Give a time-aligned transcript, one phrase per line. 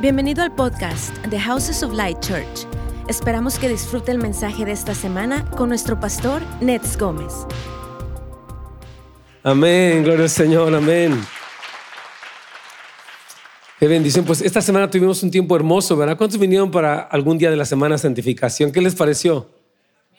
[0.00, 2.66] Bienvenido al podcast The Houses of Light Church.
[3.06, 7.34] Esperamos que disfrute el mensaje de esta semana con nuestro pastor Nets Gómez.
[9.42, 11.20] Amén, gloria al Señor, amén.
[13.78, 14.24] Qué bendición.
[14.24, 16.16] Pues esta semana tuvimos un tiempo hermoso, ¿verdad?
[16.16, 18.72] ¿Cuántos vinieron para algún día de la semana santificación?
[18.72, 19.50] ¿Qué les pareció?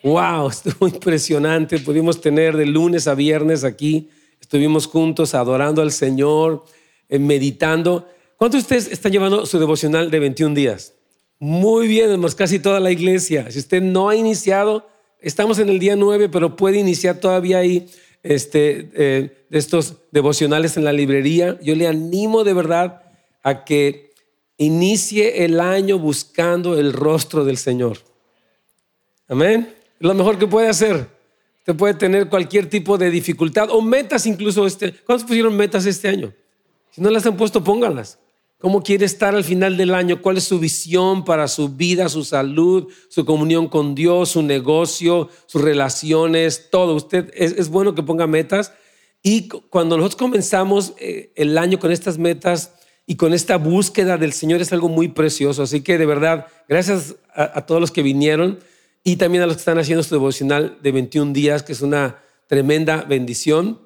[0.03, 1.79] Wow, estuvo impresionante.
[1.79, 4.11] Pudimos tener de lunes a viernes aquí.
[4.39, 6.65] Estuvimos juntos adorando al Señor,
[7.09, 8.05] eh, meditando.
[8.41, 10.95] ¿Cuántos de ustedes están llevando su devocional de 21 días?
[11.37, 13.51] Muy bien, hermanos, casi toda la iglesia.
[13.51, 17.87] Si usted no ha iniciado, estamos en el día 9, pero puede iniciar todavía ahí
[18.23, 21.59] este, eh, estos devocionales en la librería.
[21.61, 23.03] Yo le animo de verdad
[23.43, 24.11] a que
[24.57, 27.99] inicie el año buscando el rostro del Señor.
[29.27, 29.71] Amén.
[29.99, 31.07] Es lo mejor que puede hacer.
[31.59, 34.65] Usted puede tener cualquier tipo de dificultad o metas incluso.
[34.65, 36.33] Este, ¿Cuántos pusieron metas este año?
[36.89, 38.17] Si no las han puesto, pónganlas.
[38.61, 40.21] ¿Cómo quiere estar al final del año?
[40.21, 45.29] ¿Cuál es su visión para su vida, su salud, su comunión con Dios, su negocio,
[45.47, 46.93] sus relaciones, todo?
[46.93, 48.71] Usted es, bueno que ponga metas.
[49.23, 52.75] Y cuando nosotros comenzamos eh, el año con estas metas
[53.07, 55.63] y con esta búsqueda del Señor es algo muy precioso.
[55.63, 58.59] Así que de verdad, gracias a, a todos los que vinieron
[59.03, 62.19] y también a los que están haciendo su devocional de 21 días, que es una
[62.45, 63.81] tremenda bendición.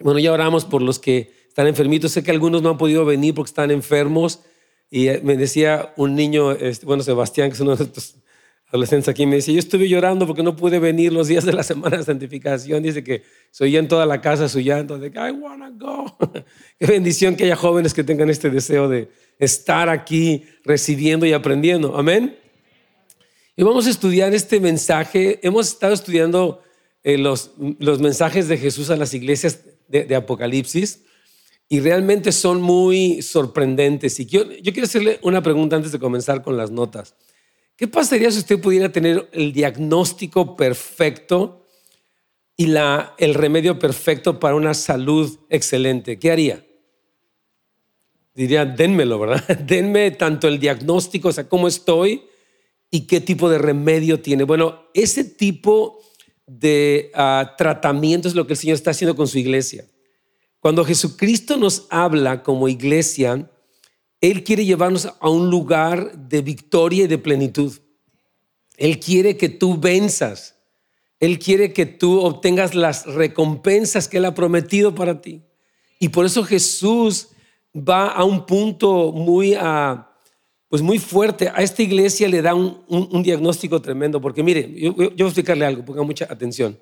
[0.00, 2.12] Bueno, ya oramos por los que están enfermitos.
[2.12, 4.38] Sé que algunos no han podido venir porque están enfermos.
[4.92, 8.14] Y eh, me decía un niño, este, bueno, Sebastián, que es uno de estos
[8.68, 11.64] adolescentes aquí, me dice, yo estuve llorando porque no pude venir los días de la
[11.64, 12.84] semana de santificación.
[12.84, 16.16] Dice que se oía en toda la casa su llanto de que I wanna go.
[16.78, 19.08] Qué bendición que haya jóvenes que tengan este deseo de
[19.40, 21.98] estar aquí recibiendo y aprendiendo.
[21.98, 22.38] Amén.
[23.56, 25.40] Y vamos a estudiar este mensaje.
[25.42, 26.62] Hemos estado estudiando
[27.02, 31.00] eh, los, mensajes de Jesús a las iglesias de Apocalipsis
[31.68, 34.18] y realmente son muy sorprendentes.
[34.20, 37.14] Y yo, quiero hacerle una pregunta antes de comenzar con las notas.
[37.76, 41.66] ¿Qué pasaría si usted pudiera tener el diagnóstico perfecto
[42.56, 42.72] y
[43.18, 46.18] el remedio perfecto para una salud excelente?
[46.18, 46.64] ¿Qué haría?
[48.34, 49.46] Diría, denmelo, ¿verdad?
[49.66, 52.22] Denme tanto el diagnóstico, o sea, cómo estoy
[52.90, 54.44] y qué tipo de remedio tiene.
[54.44, 56.00] Bueno, ese tipo
[56.46, 59.84] de uh, tratamiento es lo que el Señor está haciendo con su iglesia.
[60.68, 63.50] Cuando Jesucristo nos habla como iglesia,
[64.20, 67.72] Él quiere llevarnos a un lugar de victoria y de plenitud.
[68.76, 70.56] Él quiere que tú venzas.
[71.20, 75.40] Él quiere que tú obtengas las recompensas que Él ha prometido para ti.
[75.98, 77.28] Y por eso Jesús
[77.74, 80.12] va a un punto muy, ah,
[80.68, 81.48] pues muy fuerte.
[81.48, 84.20] A esta iglesia le da un, diagnóstico tremendo.
[84.20, 86.78] Porque mire, yo, voy a explicarle algo, ponga mucha atención.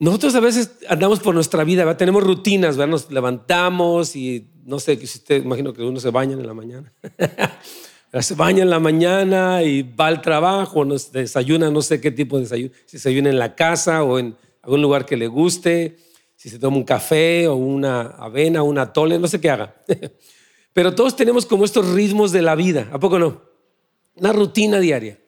[0.00, 5.18] Nosotros a veces andamos por nuestra vida, tenemos rutinas, nos levantamos y no sé, si
[5.18, 6.92] usted, imagino que uno se baña en la mañana.
[8.20, 12.36] se baña en la mañana y va al trabajo, nos desayuna, no sé qué tipo
[12.36, 15.96] de desayuno, si desayuna en la casa o en algún lugar que le guste,
[16.36, 19.74] si se toma un café o una avena, una tole, no sé qué haga.
[20.72, 23.42] Pero todos tenemos como estos ritmos de la vida, ¿a poco no?
[24.14, 25.18] Una rutina diaria.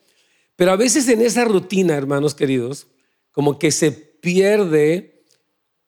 [0.55, 2.87] Pero a veces en esa rutina, hermanos queridos,
[3.33, 5.25] como que se pierde,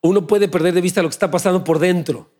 [0.01, 2.31] uno puede perder de vista lo que está pasando por dentro.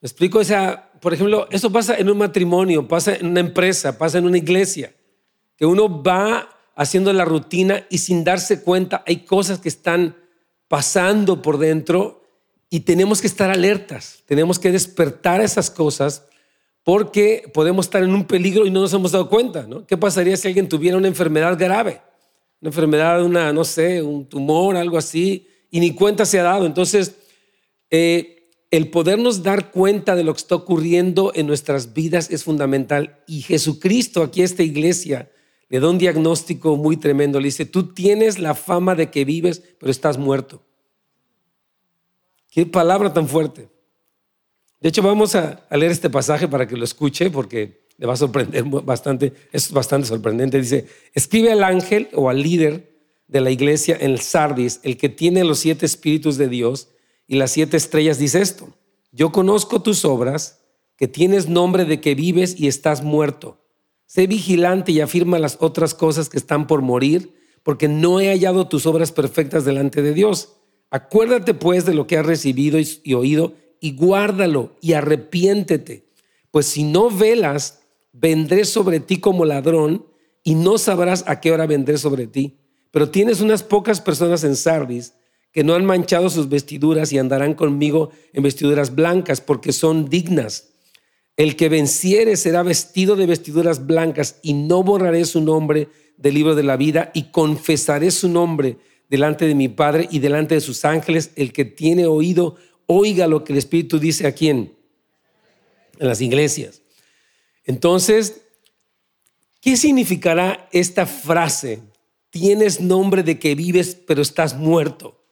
[0.00, 0.38] ¿Me explico?
[0.38, 4.26] O sea, por ejemplo, eso pasa en un matrimonio, pasa en una empresa, pasa en
[4.26, 4.94] una iglesia,
[5.56, 10.16] que uno va haciendo la rutina y sin darse cuenta hay cosas que están
[10.68, 12.22] pasando por dentro
[12.70, 16.24] y tenemos que estar alertas, tenemos que despertar esas cosas
[16.84, 19.66] porque podemos estar en un peligro y no nos hemos dado cuenta.
[19.66, 19.86] ¿no?
[19.86, 22.00] ¿Qué pasaría si alguien tuviera una enfermedad grave?
[22.60, 26.66] Una enfermedad, una, no sé, un tumor, algo así, y ni cuenta se ha dado.
[26.66, 27.14] Entonces,
[27.90, 33.22] eh, el podernos dar cuenta de lo que está ocurriendo en nuestras vidas es fundamental.
[33.26, 35.30] Y Jesucristo, aquí a esta iglesia,
[35.68, 37.40] le da un diagnóstico muy tremendo.
[37.40, 40.62] Le dice, tú tienes la fama de que vives, pero estás muerto.
[42.50, 43.68] Qué palabra tan fuerte.
[44.80, 48.14] De hecho, vamos a, a leer este pasaje para que lo escuche, porque le va
[48.14, 50.60] a sorprender bastante, es bastante sorprendente.
[50.60, 52.96] Dice, escribe al ángel o al líder
[53.26, 56.88] de la iglesia en Sardis, el que tiene los siete espíritus de Dios
[57.26, 58.74] y las siete estrellas, dice esto,
[59.12, 60.60] yo conozco tus obras,
[60.96, 63.60] que tienes nombre de que vives y estás muerto.
[64.06, 68.68] Sé vigilante y afirma las otras cosas que están por morir, porque no he hallado
[68.68, 70.54] tus obras perfectas delante de Dios.
[70.90, 76.08] Acuérdate pues de lo que has recibido y oído y guárdalo y arrepiéntete.
[76.50, 77.77] Pues si no velas
[78.12, 80.06] vendré sobre ti como ladrón
[80.44, 82.58] y no sabrás a qué hora vendré sobre ti.
[82.90, 85.14] Pero tienes unas pocas personas en Sardis
[85.52, 90.70] que no han manchado sus vestiduras y andarán conmigo en vestiduras blancas porque son dignas.
[91.36, 96.54] El que venciere será vestido de vestiduras blancas y no borraré su nombre del libro
[96.54, 98.78] de la vida y confesaré su nombre
[99.08, 101.30] delante de mi Padre y delante de sus ángeles.
[101.36, 102.56] El que tiene oído,
[102.86, 104.74] oiga lo que el Espíritu dice a quién.
[105.98, 106.82] En las iglesias.
[107.68, 108.40] Entonces,
[109.60, 111.82] ¿qué significará esta frase?
[112.30, 115.22] Tienes nombre de que vives, pero estás muerto.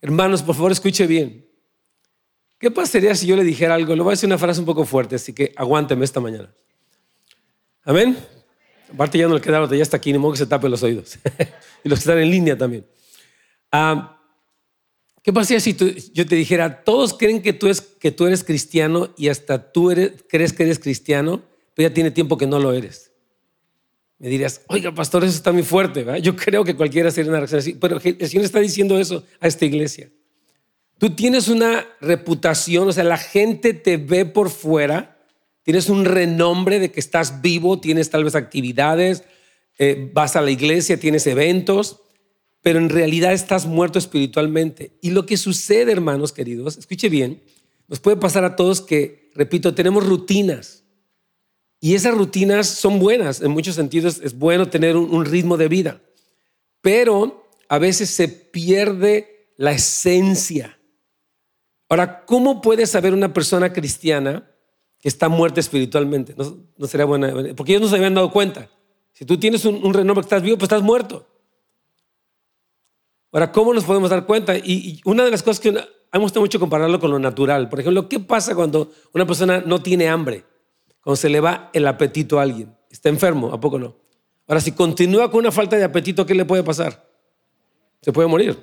[0.00, 1.48] Hermanos, por favor, escuche bien.
[2.58, 3.94] ¿Qué pasaría si yo le dijera algo?
[3.94, 6.52] Le voy a decir una frase un poco fuerte, así que aguánteme esta mañana.
[7.84, 8.18] Amén.
[8.92, 11.20] Aparte ya no le queda ya está aquí, ni modo que se tape los oídos.
[11.84, 12.84] y los que están en línea también.
[13.70, 14.20] Ah,
[15.22, 15.76] ¿Qué pasaría si
[16.12, 19.94] yo te dijera, todos creen que tú, que tú eres cristiano y hasta tú
[20.28, 21.42] crees que eres cristiano,
[21.76, 23.12] pero ya tiene tiempo que no lo eres?
[24.18, 26.02] Me dirías, oiga, pastor, eso está muy fuerte.
[26.02, 26.22] ¿verdad?
[26.22, 29.46] Yo creo que cualquiera sería una reacción así, pero el Señor está diciendo eso a
[29.46, 30.10] esta iglesia.
[30.96, 35.18] Tú tienes una reputación, o sea, la gente te ve por fuera,
[35.62, 39.24] tienes un renombre de que estás vivo, tienes tal vez actividades,
[39.78, 42.00] eh, vas a la iglesia, tienes eventos,
[42.62, 44.92] pero en realidad estás muerto espiritualmente.
[45.02, 47.42] Y lo que sucede, hermanos queridos, escuche bien,
[47.86, 50.85] nos puede pasar a todos que, repito, tenemos rutinas.
[51.80, 56.00] Y esas rutinas son buenas, en muchos sentidos es bueno tener un, ritmo de vida,
[56.80, 60.76] pero a veces se pierde la esencia
[61.88, 64.48] Ahora, ¿cómo puede saber una persona cristiana
[65.00, 66.34] que está muerta espiritualmente?
[66.36, 68.68] No, sería buena, porque ellos no se habían dado cuenta.
[69.12, 71.26] Si tú tienes un, renombre que estás vivo, pues estás muerto.
[73.32, 74.56] Ahora, ¿cómo nos podemos dar cuenta?
[74.56, 77.68] Y, una de las cosas que me gusta mucho compararlo con lo natural.
[77.68, 80.44] Por ejemplo, ¿qué pasa cuando una persona no tiene hambre?
[81.06, 82.76] Cuando se le va el apetito a alguien.
[82.90, 83.94] Está enfermo, ¿a poco no?
[84.48, 87.08] Ahora, si continúa con una falta de apetito, ¿qué le puede pasar?
[88.02, 88.58] Se puede morir.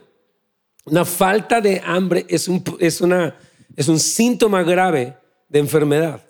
[0.83, 2.61] Una falta de hambre es un,
[2.99, 3.37] una,
[3.77, 5.15] es un síntoma grave
[5.47, 6.21] de enfermedad.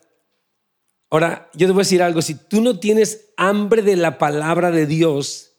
[1.09, 4.69] Ahora, yo te voy a decir algo, si tú no tienes hambre de la palabra
[4.69, 5.55] de Dios,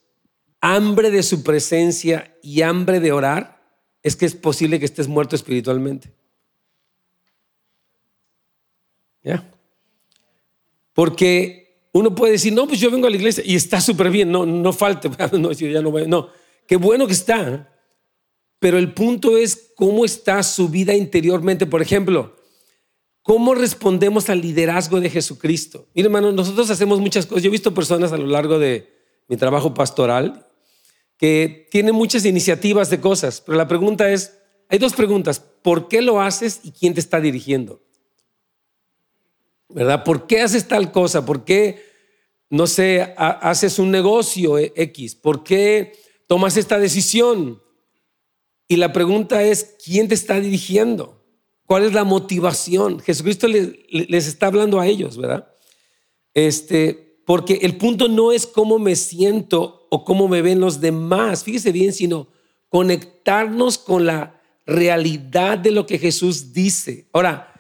[0.61, 3.61] hambre de su presencia y hambre de orar,
[4.05, 6.15] es que es posible que estés muerto espiritualmente.
[9.25, 9.51] ¿Ya?
[10.95, 14.31] Porque uno puede decir, no, pues yo vengo a la iglesia y está súper bien,
[14.31, 16.29] no, no falte, no, ya no, voy, no,
[16.67, 17.71] qué bueno que está,
[18.59, 21.67] pero el punto es cómo está su vida interiormente.
[21.67, 22.35] Por ejemplo,
[23.23, 25.89] ¿cómo respondemos al liderazgo de Jesucristo?
[25.95, 27.43] Mire, hermano, nosotros hacemos muchas cosas.
[27.43, 28.91] Yo he visto personas a lo largo de
[29.29, 30.47] mi trabajo pastoral
[31.17, 34.39] que tienen muchas iniciativas de cosas, pero la pregunta es,
[34.69, 37.83] hay dos preguntas, ¿por qué lo haces y quién te está dirigiendo?
[39.75, 40.05] ¿Verdad?
[40.05, 41.27] ¿Por qué haces tal cosa?
[41.27, 41.85] ¿Por qué,
[42.49, 45.17] no sé, haces un negocio X?
[45.17, 45.93] ¿Por qué
[46.29, 47.61] tomas esta decisión?
[48.69, 51.21] Y la pregunta es, ¿quién te está dirigiendo?
[51.67, 53.01] ¿Cuál es la motivación?
[53.01, 55.53] Jesucristo les, está hablando a ellos, ¿verdad?
[56.35, 61.43] Este, porque el punto no es cómo me siento o cómo me ven los demás,
[61.43, 62.29] fíjese bien, sino
[62.69, 67.09] conectarnos con la realidad de lo que Jesús dice.
[67.13, 67.53] Ahora,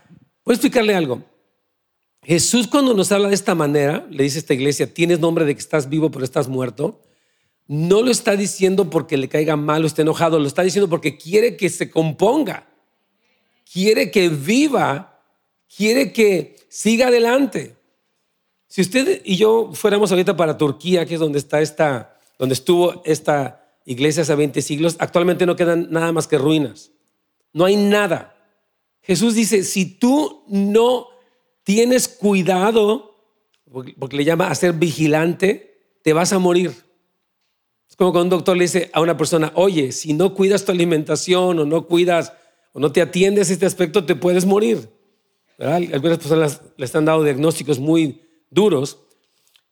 [0.44, 1.33] voy a explicarle algo.
[2.24, 5.54] Jesús cuando nos habla de esta manera, le dice a esta iglesia, tienes nombre de
[5.54, 7.00] que estás vivo pero estás muerto
[7.66, 11.16] no lo está diciendo porque le caiga mal o esté enojado, lo está diciendo porque
[11.16, 12.68] quiere que se componga,
[13.70, 15.22] quiere que viva,
[15.74, 17.76] quiere que siga adelante.
[18.66, 23.02] Si usted y yo fuéramos ahorita para Turquía, que es donde está esta, donde estuvo
[23.04, 26.90] esta iglesia hace 20 siglos, actualmente no quedan nada más que ruinas.
[27.52, 28.36] No hay nada.
[29.02, 31.06] Jesús dice, si tú no
[31.64, 33.16] tienes cuidado,
[33.98, 36.72] porque le llama a ser vigilante, te vas a morir.
[37.88, 40.72] Es como cuando un doctor le dice a una persona, oye, si no cuidas tu
[40.72, 42.32] alimentación o no cuidas
[42.72, 44.88] o no te atiendes a este aspecto, te puedes morir.
[45.58, 48.98] Algunas personas le están dando diagnósticos muy duros.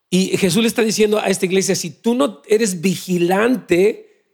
[0.08, 4.24] Y Jesús le está diciendo a esta iglesia, si tú no eres vigilante,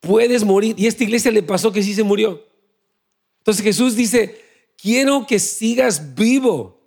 [0.00, 0.74] puedes morir.
[0.78, 2.44] Y a esta iglesia le pasó que sí se murió.
[3.38, 4.40] Entonces Jesús dice,
[4.76, 6.77] quiero que sigas vivo,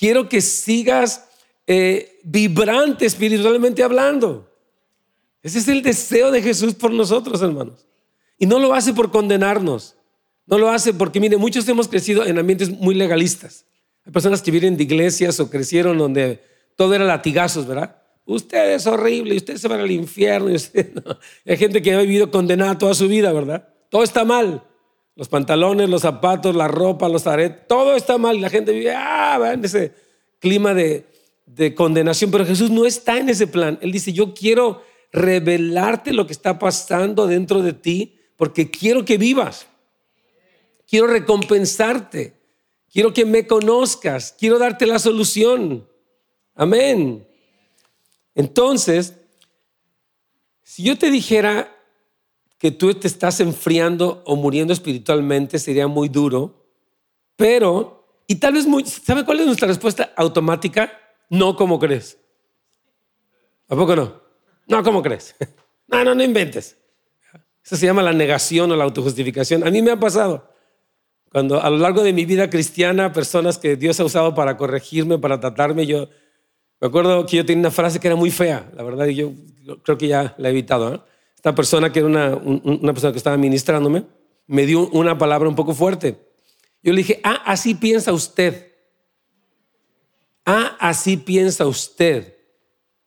[0.00, 1.26] quiero que sigas
[1.66, 4.50] eh, vibrante espiritualmente hablando.
[5.42, 7.86] Ese es el deseo de Jesús por nosotros, hermanos.
[8.38, 9.96] Y no lo hace por condenarnos.
[10.46, 13.66] No lo hace porque, mire, muchos hemos crecido en ambientes muy legalistas.
[14.06, 16.42] Hay personas que vienen de iglesias o crecieron donde
[16.76, 17.96] todo era latigazos, ¿verdad?
[18.24, 20.50] Usted es horrible usted se va al infierno.
[20.50, 23.68] Y Hay gente que ha vivido condenada toda su vida, ¿verdad?
[23.90, 24.62] Todo está mal.
[25.16, 28.36] Los pantalones, los zapatos, la ropa, los aretes, todo está mal.
[28.36, 29.92] Y la gente vive ah, en ese
[30.38, 31.06] clima de,
[31.46, 32.30] de condenación.
[32.30, 33.78] Pero Jesús no está en ese plan.
[33.82, 39.18] Él dice, yo quiero revelarte lo que está pasando dentro de ti porque quiero que
[39.18, 39.66] vivas.
[40.88, 42.34] Quiero recompensarte.
[42.90, 44.34] Quiero que me conozcas.
[44.38, 45.86] Quiero darte la solución.
[46.54, 47.26] Amén.
[48.34, 49.14] Entonces,
[50.62, 51.76] si yo te dijera
[52.60, 56.62] que tú te estás enfriando o muriendo espiritualmente, sería muy duro.
[57.34, 60.92] Pero, y tal vez muy, ¿sabe cuál es nuestra respuesta automática?
[61.30, 62.18] No como crees.
[63.66, 64.20] ¿A poco no?
[64.68, 65.34] No, ¿cómo crees?
[65.88, 66.76] No, no, no inventes.
[67.64, 69.66] Eso se llama la negación o la autojustificación.
[69.66, 70.48] A mí me ha pasado.
[71.32, 75.18] Cuando a lo largo de mi vida cristiana, personas que Dios ha usado para corregirme,
[75.18, 76.08] para tratarme, yo
[76.80, 79.32] me acuerdo que yo tenía una frase que era muy fea, la verdad, y yo
[79.82, 81.04] creo que ya la he evitado.
[81.40, 84.04] Esta persona, que era una, una persona que estaba ministrándome,
[84.46, 86.20] me dio una palabra un poco fuerte.
[86.82, 88.74] Yo le dije, ah, así piensa usted.
[90.44, 92.36] Ah, así piensa usted.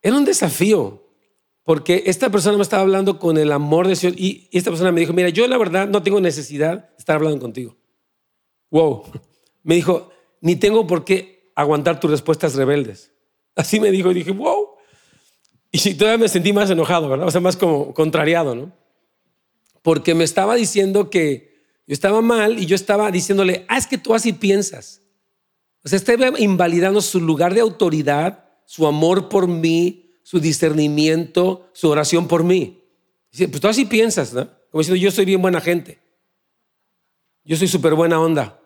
[0.02, 1.04] Era un desafío,
[1.62, 5.02] porque esta persona me estaba hablando con el amor de Dios y esta persona me
[5.02, 7.78] dijo, mira, yo la verdad no tengo necesidad de estar hablando contigo.
[8.72, 9.04] Wow.
[9.62, 10.10] Me dijo,
[10.42, 13.12] ni tengo por qué aguantar tus respuestas rebeldes.
[13.56, 14.73] Así me dijo y dije, wow.
[15.76, 17.28] Y todavía me sentí más enojado, ¿verdad?
[17.28, 18.72] O sea, más como contrariado, ¿no?
[19.82, 23.98] Porque me estaba diciendo que yo estaba mal y yo estaba diciéndole, ah, es que
[23.98, 25.02] tú así piensas.
[25.84, 31.90] O sea, estaba invalidando su lugar de autoridad, su amor por mí, su discernimiento, su
[31.90, 32.84] oración por mí.
[33.32, 34.48] Dice, pues tú así piensas, ¿no?
[34.70, 36.00] Como diciendo, yo soy bien buena gente.
[37.44, 38.62] Yo soy súper buena onda.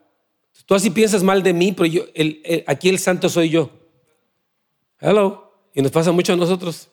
[0.66, 2.04] Tú así piensas mal de mí, pero yo,
[2.68, 3.72] aquí el santo soy yo.
[5.00, 5.54] Hello.
[5.74, 6.90] Y nos pasa mucho a nosotros.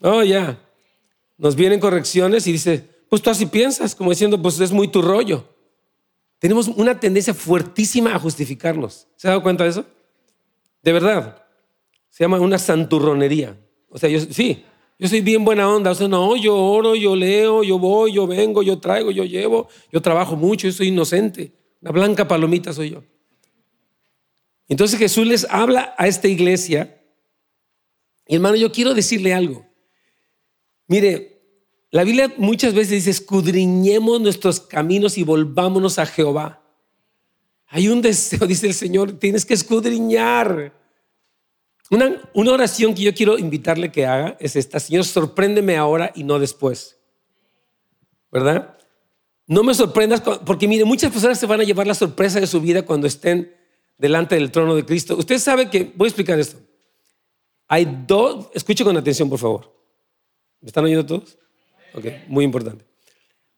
[0.00, 0.60] Oh, ya.
[1.36, 5.02] Nos vienen correcciones y dice, pues tú así piensas, como diciendo, pues es muy tu
[5.02, 5.48] rollo.
[6.38, 9.06] Tenemos una tendencia fuertísima a justificarnos.
[9.16, 9.86] ¿Se ha dado cuenta de eso?
[10.82, 11.42] De verdad.
[12.10, 13.58] Se llama una santurronería.
[13.88, 14.64] O sea, yo sí,
[14.98, 15.90] yo soy bien buena onda.
[15.90, 19.68] O sea, no, yo oro, yo leo, yo voy, yo vengo, yo traigo, yo llevo,
[19.90, 21.52] yo trabajo mucho, yo soy inocente.
[21.80, 23.02] La blanca palomita soy yo.
[24.68, 27.00] Entonces Jesús les habla a esta iglesia.
[28.26, 29.66] Y hermano, yo quiero decirle algo.
[30.94, 31.42] Mire,
[31.90, 36.62] la Biblia muchas veces dice, escudriñemos nuestros caminos y volvámonos a Jehová.
[37.66, 40.72] Hay un deseo, dice el Señor, tienes que escudriñar.
[41.90, 46.38] Una, oración que yo quiero invitarle que haga es esta, Señor, sorpréndeme ahora y no
[46.38, 46.96] después.
[48.30, 48.78] ¿Verdad?
[49.48, 52.60] No me sorprendas, porque mire, muchas personas se van a llevar la sorpresa de su
[52.60, 53.52] vida cuando estén
[53.98, 55.16] delante del trono de Cristo.
[55.16, 56.56] Usted sabe que, voy a explicar esto.
[57.66, 59.73] Hay dos, escuche con atención, por favor.
[60.64, 61.36] ¿Me están oyendo todos?
[61.92, 62.86] Ok, muy importante.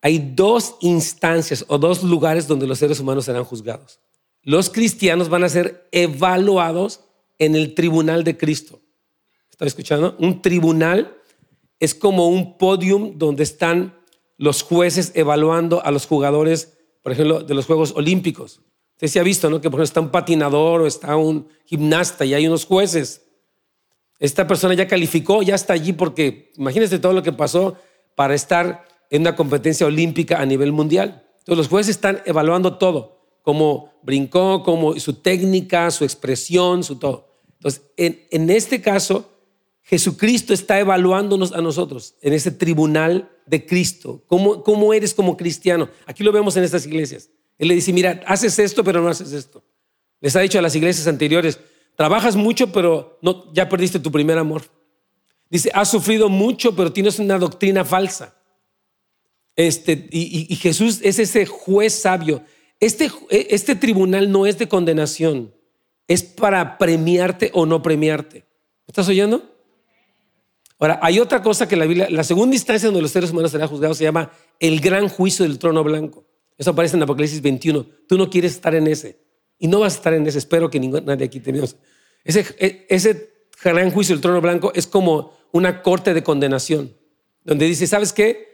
[0.02, 4.00] Hay dos instancias o dos lugares donde los seres humanos serán juzgados.
[4.42, 7.02] Los cristianos van a ser evaluados
[7.38, 8.80] en el tribunal de Cristo.
[9.48, 10.16] ¿Está escuchando?
[10.18, 11.16] Un tribunal
[11.78, 13.96] es como un podium donde están
[14.36, 18.62] los jueces evaluando a los jugadores, por ejemplo, de los Juegos Olímpicos.
[18.94, 19.60] Usted se ha visto, ¿no?
[19.60, 23.25] Que por ejemplo está un patinador o está un gimnasta y hay unos jueces.
[24.18, 27.76] Esta persona ya calificó, ya está allí porque imagínese todo lo que pasó
[28.14, 31.24] para estar en una competencia olímpica a nivel mundial.
[31.38, 37.28] Entonces los jueces están evaluando todo cómo brincó, cómo su técnica, su expresión, su todo.
[37.58, 39.30] Entonces, en, este caso,
[39.84, 44.24] Jesucristo está evaluándonos a nosotros en ese tribunal de Cristo.
[44.26, 45.88] ¿Cómo, ¿Cómo eres como cristiano?
[46.06, 47.30] Aquí lo vemos en estas iglesias.
[47.56, 49.62] Él le dice, mira, haces esto, pero no haces esto.
[50.20, 51.60] Les ha dicho a las iglesias anteriores,
[51.96, 54.62] trabajas mucho, pero no, ya perdiste tu primer amor.
[55.50, 58.34] Dice, has sufrido mucho, pero tienes una doctrina falsa.
[59.54, 62.42] Este, y Jesús es ese juez sabio
[62.80, 65.54] este, e, este tribunal no es de condenación,
[66.08, 68.44] es para premiarte o no premiarte.
[68.86, 69.42] ¿Estás oyendo?
[70.78, 73.68] Ahora, hay otra cosa que la Biblia, la segunda instancia donde los seres humanos serán
[73.68, 76.26] juzgados se llama el gran juicio del trono blanco.
[76.58, 77.86] Eso aparece en Apocalipsis 21.
[78.06, 79.18] Tú no quieres estar en ese.
[79.58, 80.38] Y no vas a estar en ese.
[80.38, 81.76] Espero que nadie aquí tenemos.
[82.24, 83.30] Ese, e, ese
[83.62, 86.92] gran juicio del trono blanco es como una corte de condenación,
[87.44, 88.46] donde dice, ¿sabes qué?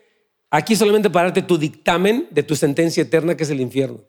[0.50, 4.00] Aquí solamente para tu dictamen de tu sentencia eterna, que es el infierno.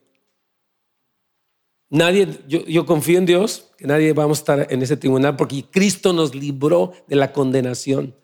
[1.90, 6.12] Nadie, yo, confío en Dios, que nadie vamos a estar en ese tribunal porque Cristo
[6.12, 8.16] nos libró de la condenación,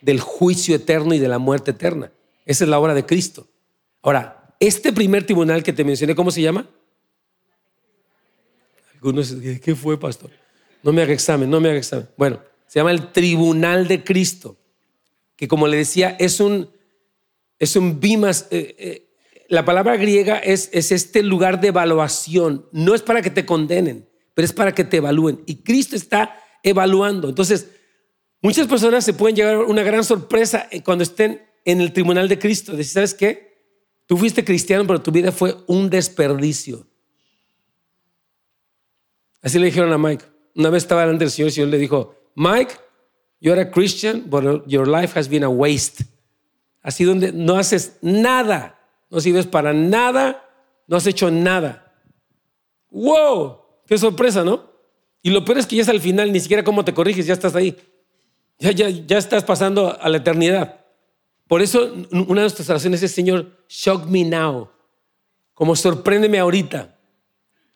[0.00, 2.12] del juicio eterno y de la muerte eterna.
[2.46, 3.48] Esa es la obra de Cristo.
[4.02, 6.70] Ahora, este primer tribunal que te mencioné, ¿cómo se llama?
[9.00, 10.30] ¿Qué fue, pastor?
[10.82, 12.08] No me haga examen, no me haga examen.
[12.16, 14.56] Bueno, se llama el tribunal de Cristo,
[15.36, 16.70] que como le decía, es un,
[17.58, 19.08] es un bimas, eh, eh,
[19.48, 22.66] la palabra griega es, es este lugar de evaluación.
[22.72, 25.42] No es para que te condenen, pero es para que te evalúen.
[25.46, 27.28] Y Cristo está evaluando.
[27.28, 27.68] Entonces,
[28.42, 32.38] muchas personas se pueden llevar una gran sorpresa eh, cuando estén en el tribunal de
[32.38, 32.76] Cristo.
[32.76, 33.48] Decir, ¿sabes qué?
[34.06, 36.87] Tú fuiste cristiano, pero tu vida fue un desperdicio.
[39.48, 40.26] Así le dijeron a Mike.
[40.56, 42.74] Una vez estaba delante del Señor y el Señor le dijo, Mike,
[43.40, 46.04] you're a Christian, but your life has been a waste.
[46.82, 48.78] Así donde no haces nada,
[49.08, 50.46] no sirves para nada,
[50.86, 51.94] no has hecho nada.
[52.90, 53.62] ¡Wow!
[53.86, 54.70] ¡Qué sorpresa, ¿no?
[55.22, 57.32] Y lo peor es que ya es al final, ni siquiera cómo te corriges, ya
[57.32, 57.74] estás ahí.
[58.58, 60.84] Ya, ya, ya estás pasando a la eternidad.
[61.46, 64.68] Por eso una de nuestras oraciones es, Señor, shock me now.
[65.54, 66.98] Como sorpréndeme ahorita.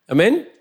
[0.07, 0.52] Amén.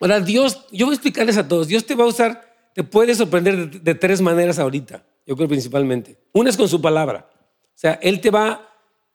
[0.00, 3.14] Ahora, Dios, yo voy a explicarles a todos, Dios te va a usar, te puede
[3.14, 6.18] sorprender de, tres maneras ahorita, yo creo principalmente.
[6.32, 7.30] Una es con su palabra.
[7.62, 8.66] O sea, Él te va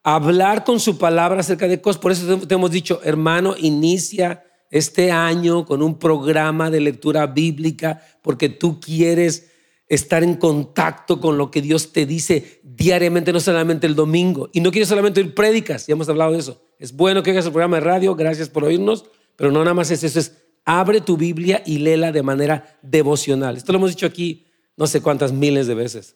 [0.03, 1.99] a hablar con su palabra acerca de cosas.
[1.99, 8.01] Por eso te hemos dicho, hermano, inicia este año con un programa de lectura bíblica
[8.21, 9.49] porque tú quieres
[9.87, 14.49] estar en contacto con lo que Dios te dice diariamente, no solamente el domingo.
[14.53, 16.61] Y no quieres solamente oír prédicas, ya hemos hablado de eso.
[16.77, 19.89] Es bueno que hagas el programa de radio, gracias por oírnos, pero no nada más
[19.91, 23.55] es eso, es abre tu Biblia y léela de manera devocional.
[23.55, 24.45] Esto lo hemos dicho aquí
[24.75, 26.15] no sé cuántas miles de veces,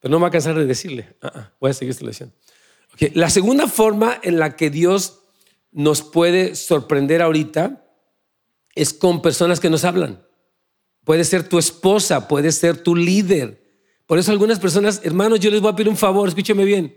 [0.00, 1.14] pero no me va a cansar de decirle.
[1.22, 2.32] Ah, ah, voy a seguir esta lección.
[3.12, 5.20] La segunda forma en la que Dios
[5.70, 7.84] nos puede sorprender ahorita
[8.74, 10.24] es con personas que nos hablan.
[11.04, 13.62] Puede ser tu esposa, puede ser tu líder.
[14.06, 16.96] Por eso algunas personas, hermanos, yo les voy a pedir un favor, escúcheme bien.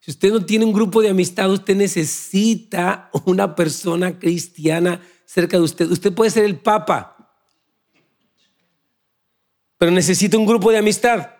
[0.00, 5.00] Si usted no tiene un grupo de amistad, usted necesita una persona cristiana
[5.32, 5.88] cerca de usted.
[5.88, 7.16] Usted puede ser el papa,
[9.78, 11.30] pero necesita un grupo de amistad.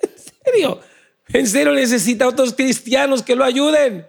[0.02, 0.80] ¿En serio?
[1.28, 4.06] ¿En serio necesita otros cristianos que lo ayuden?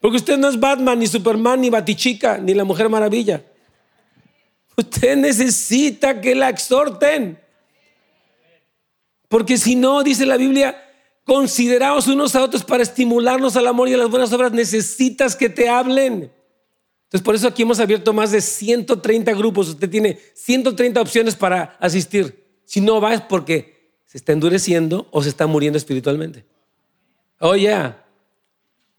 [0.00, 3.42] Porque usted no es Batman, ni Superman, ni Batichica, ni la Mujer Maravilla.
[4.76, 7.40] Usted necesita que la exhorten.
[9.26, 10.80] Porque si no, dice la Biblia,
[11.24, 14.52] consideraos unos a otros para estimularnos al amor y a las buenas obras.
[14.52, 16.35] Necesitas que te hablen.
[17.16, 19.70] Entonces, por eso aquí hemos abierto más de 130 grupos.
[19.70, 22.44] Usted tiene 130 opciones para asistir.
[22.66, 26.44] Si no va es porque se está endureciendo o se está muriendo espiritualmente.
[27.40, 27.94] Oye, oh,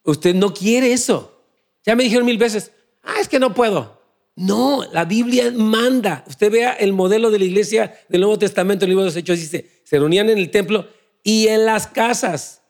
[0.05, 1.43] usted no quiere eso.
[1.85, 2.71] Ya me dijeron mil veces,
[3.03, 4.01] ah, es que no puedo.
[4.35, 6.23] No, la Biblia manda.
[6.27, 9.37] Usted vea el modelo de la iglesia del Nuevo Testamento, el libro de los Hechos
[9.37, 10.87] dice, se reunían en el templo
[11.21, 12.63] y en las casas.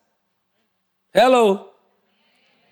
[1.13, 1.76] Hello.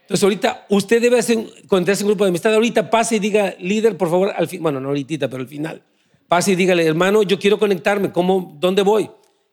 [0.06, 2.54] Entonces ahorita usted debe hacer, encontrarse un grupo de amistad.
[2.54, 5.84] Ahorita pase y diga, líder, por favor, al fin, bueno, no ahorita, pero al final.
[6.28, 9.10] Pase y dígale, hermano, yo quiero conectarme, ¿cómo, dónde voy?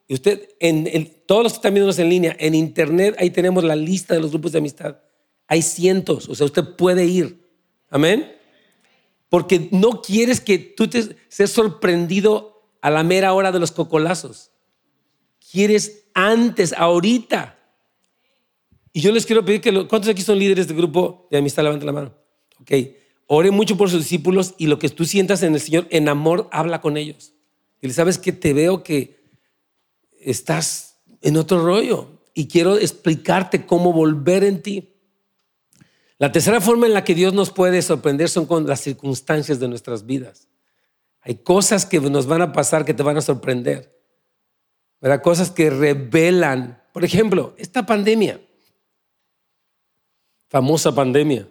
[0.09, 3.77] Y usted, en, todos los que están viéndonos en línea, en internet, ahí tenemos la
[3.77, 4.97] lista de los grupos de amistad.
[5.47, 7.41] Hay cientos, o sea, usted puede ir.
[7.91, 8.43] Amén
[9.33, 14.51] porque no quieres que tú te seas sorprendido a la mera hora de los cocolazos.
[15.51, 17.59] Quieres antes, ahorita.
[18.93, 21.63] Y yo les quiero pedir que, ¿cuántos aquí son líderes del grupo de amistad?
[21.63, 22.15] Levanten la mano.
[22.61, 22.71] Ok,
[23.27, 26.49] ore mucho por sus discípulos y lo que tú sientas en el Señor, en amor,
[26.53, 27.35] habla con ellos.
[27.81, 29.21] Y le sabes que te veo que
[30.21, 34.95] estás en otro rollo y quiero explicarte cómo volver en ti.
[36.19, 39.69] La tercera forma en la que Dios nos puede sorprender son con las circunstancias de
[39.69, 40.49] nuestras vidas.
[41.23, 43.93] Hay cosas que nos van a pasar que te van a sorprender.
[45.01, 45.21] ¿verdad?
[45.21, 46.81] Cosas que revelan.
[46.93, 48.41] Por ejemplo, esta pandemia.
[50.53, 51.49] Famosa pandemia.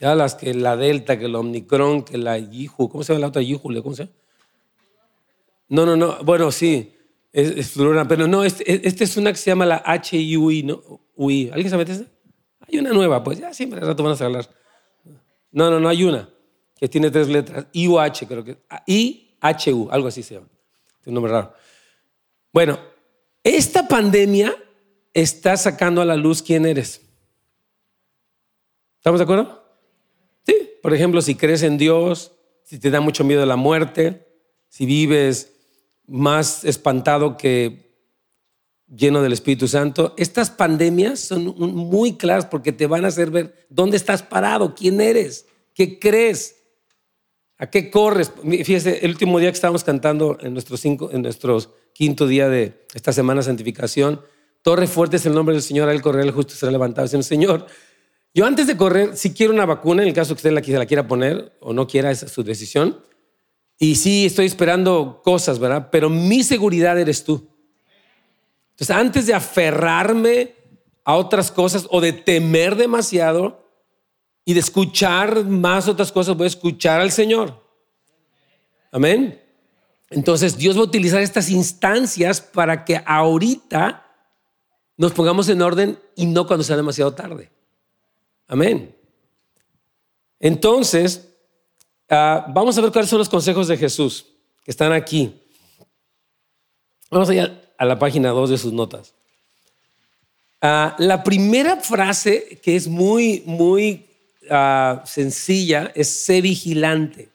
[0.00, 2.88] Ya las que la Delta, que la Omicron, que la Yihu.
[2.88, 3.60] ¿Cómo se llama la otra Yihu?
[3.80, 4.16] ¿Cómo se llama?
[5.68, 6.16] No, no, no.
[6.24, 6.96] Bueno, sí.
[7.32, 8.08] Es, florona.
[8.08, 10.82] Pero no, esta este es una que se llama la HIUI, ¿no?
[11.14, 11.50] UI.
[11.50, 12.04] ¿Alguien sabe esta?
[12.66, 14.50] Hay una nueva, pues ya siempre al rato van a hablar.
[15.52, 16.28] No, no, no hay una
[16.74, 17.66] que tiene tres letras.
[17.72, 18.58] IUH, creo que.
[18.84, 20.48] IHU, algo así se llama.
[21.00, 21.54] Es un nombre raro.
[22.52, 22.80] Bueno,
[23.44, 24.56] esta pandemia
[25.14, 27.11] está sacando a la luz quién eres.
[29.02, 29.64] ¿Estamos de acuerdo?
[30.46, 30.54] Sí.
[30.80, 32.30] Por ejemplo, si crees en Dios,
[32.62, 34.28] si te da mucho miedo la muerte,
[34.68, 35.54] si vives
[36.06, 37.96] más espantado que
[38.86, 40.14] lleno del Espíritu Santo.
[40.16, 45.00] Estas pandemias son muy claras porque te van a hacer ver dónde estás parado, quién
[45.00, 46.62] eres, qué crees,
[47.58, 48.30] a qué corres.
[48.44, 51.28] Fíjese, el último día que estábamos cantando en nuestro, cinco, en
[51.92, 54.20] quinto día de esta semana de santificación,
[54.62, 57.08] Torre fuerte es el nombre del Señor, a él correr el justo será levantado.
[57.08, 57.66] Señor,
[58.34, 60.86] yo antes de correr, si quiero una vacuna, en el caso que usted la, la
[60.86, 62.98] quiera poner o no quiera, es su decisión.
[63.78, 65.88] Y sí, estoy esperando cosas, ¿verdad?
[65.90, 67.48] Pero mi seguridad eres tú.
[68.70, 70.54] Entonces, antes de aferrarme
[71.04, 73.68] a otras cosas o de temer demasiado
[74.44, 77.62] y de escuchar más otras cosas, voy a escuchar al Señor.
[78.90, 79.40] Amén.
[80.08, 84.06] Entonces, Dios va a utilizar estas instancias para que ahorita
[84.96, 87.51] nos pongamos en orden y no cuando sea demasiado tarde.
[88.48, 88.94] Amén.
[90.40, 91.32] Entonces,
[92.14, 94.26] Ah, vamos a ver cuáles son los consejos de Jesús
[94.62, 95.32] que están aquí.
[97.10, 99.14] Vamos allá a la página 2 de sus notas.
[100.60, 104.04] Ah, la primera frase que es muy, muy
[104.50, 107.30] ah, sencilla es sé vigilante.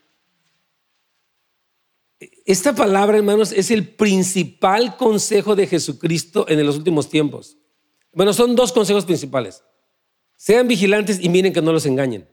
[2.46, 7.58] Esta palabra, hermanos, es el principal consejo de Jesucristo en los últimos tiempos.
[8.14, 9.64] Bueno, son dos consejos principales.
[10.38, 12.28] Sean vigilantes y miren que no los engañen.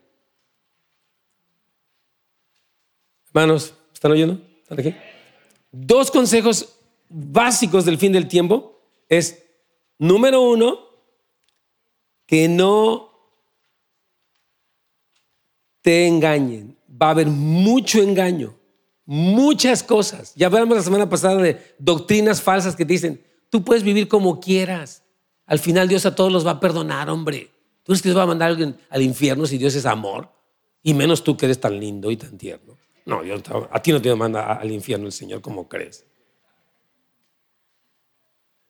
[3.29, 4.41] Hermanos, ¿están oyendo?
[4.63, 4.95] ¿Están aquí?
[5.73, 6.77] Dos consejos
[7.09, 9.43] básicos del fin del tiempo es,
[9.99, 10.79] número uno,
[12.27, 13.11] que no
[15.81, 16.77] te engañen.
[16.91, 18.55] Va a haber mucho engaño,
[19.07, 20.35] muchas cosas.
[20.37, 25.03] Ya hablamos la semana pasada de doctrinas falsas que dicen, tú puedes vivir como quieras.
[25.47, 27.54] Al final Dios a todos los va a perdonar, hombre.
[27.85, 30.33] ¿Tú crees que Dios va a mandar a alguien al infierno si Dios es amor?
[30.83, 32.79] Y menos tú que eres tan lindo y tan tierno.
[33.05, 33.21] No,
[33.71, 36.07] a ti no te manda al infierno el Señor como crees.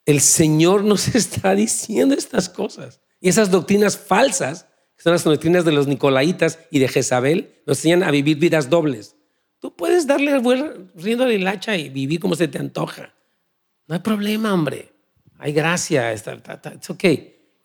[0.05, 3.01] El Señor nos está diciendo estas cosas.
[3.21, 7.79] Y esas doctrinas falsas, que son las doctrinas de los Nicolaitas y de Jezabel, nos
[7.79, 9.17] enseñan a vivir vidas dobles.
[9.61, 10.43] Tú puedes darle
[10.95, 13.15] riendo la hacha y vivir como se te antoja.
[13.87, 14.93] No hay problema, hombre.
[15.39, 16.13] Hay gracia.
[16.13, 16.27] Es
[16.89, 17.05] ok.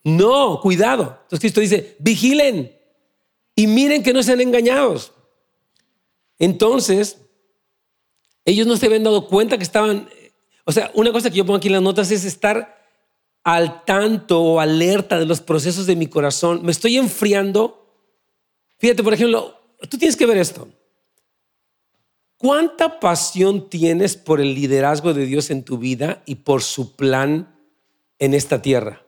[0.03, 1.19] No, cuidado.
[1.23, 2.75] Entonces Cristo dice, vigilen
[3.55, 5.11] y miren que no sean engañados.
[6.37, 7.17] Entonces,
[8.45, 10.09] ellos no se habían dado cuenta que estaban,
[10.65, 12.79] o sea, una cosa que yo pongo aquí en las notas es estar
[13.43, 16.61] al tanto o alerta de los procesos de mi corazón.
[16.63, 17.95] Me estoy enfriando.
[18.77, 19.59] Fíjate, por ejemplo,
[19.89, 20.67] tú tienes que ver esto.
[22.37, 27.59] ¿Cuánta pasión tienes por el liderazgo de Dios en tu vida y por su plan
[28.17, 29.03] en esta tierra?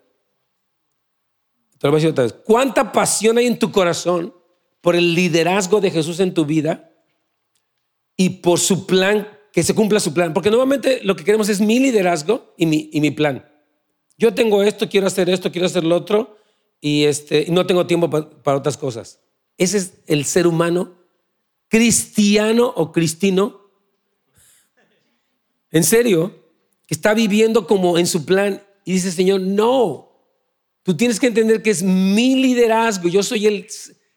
[1.82, 2.36] Te lo voy a decir otra vez.
[2.46, 4.34] ¿Cuánta pasión hay en tu corazón
[4.82, 6.91] por el liderazgo de Jesús en tu vida
[8.17, 10.34] y por su plan, que se cumpla su plan.
[10.34, 13.48] Porque normalmente lo que queremos es mi liderazgo y mi, y mi plan.
[14.17, 16.38] Yo tengo esto, quiero hacer esto, quiero hacer lo otro
[16.80, 19.20] y, este, no tengo tiempo para, otras cosas.
[19.58, 20.98] Ese es el ser humano
[21.67, 23.62] cristiano o cristino.
[25.72, 26.36] En serio,
[26.86, 30.11] que está viviendo como en su plan y dice, Señor, no.
[30.84, 33.08] Tú tienes que entender que es mi liderazgo.
[33.08, 33.67] Yo soy el...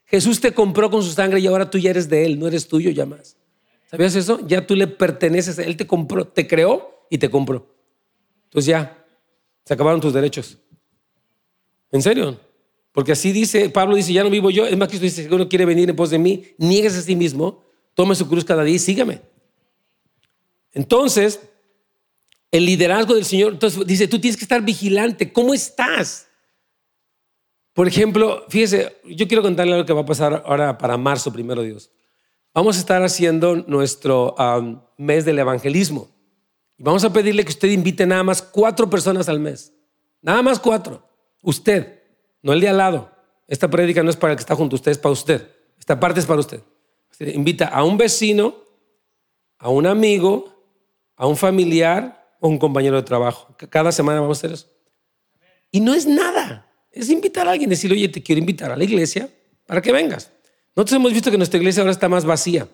[0.07, 2.69] Jesús te compró con su sangre y ahora tú ya eres de Él, no eres
[2.69, 3.37] tuyo ya más.
[3.91, 4.41] ¿Sabías eso?
[4.47, 7.75] Ya tú le perteneces, Él te compró, te creó y te compró.
[8.45, 9.05] Entonces ya,
[9.65, 10.59] se acabaron tus derechos.
[11.91, 12.39] ¿En serio?
[12.93, 14.67] Porque así dice, Pablo dice, ya no vivo yo.
[14.67, 17.17] Es más, Cristo dice, si uno quiere venir en pos de mí, niegues a sí
[17.17, 19.21] mismo, tome su cruz cada día y sígame.
[20.73, 21.41] Entonces,
[22.51, 25.33] el liderazgo del Señor, entonces dice, tú tienes que estar vigilante.
[25.33, 26.29] ¿Cómo estás?
[27.75, 31.63] Por ejemplo, fíjese, yo quiero contarle lo que va a pasar ahora para marzo, primero
[31.63, 31.91] Dios.
[32.55, 34.37] Vamos a estar haciendo nuestro
[34.97, 36.09] mes del evangelismo.
[36.79, 39.73] Y vamos a pedirle que usted invite nada más cuatro personas al mes.
[40.23, 41.03] Nada más cuatro.
[41.43, 42.01] Usted,
[42.43, 43.11] no el de al lado.
[43.49, 45.51] Esta prédica no es para el que está junto a usted, es para usted.
[45.77, 46.63] Esta parte es para usted.
[47.19, 48.55] invita a un vecino,
[49.59, 50.55] a un amigo,
[51.17, 53.53] a un familiar o un compañero de trabajo.
[53.69, 54.69] Cada semana vamos a hacer eso.
[55.73, 56.64] Y no es nada.
[56.95, 59.29] Es invitar a alguien, decirle, oye, te quiero invitar a la iglesia
[59.67, 60.31] para que vengas.
[60.77, 62.69] Nosotros hemos visto que nuestra iglesia ahora está más vacía.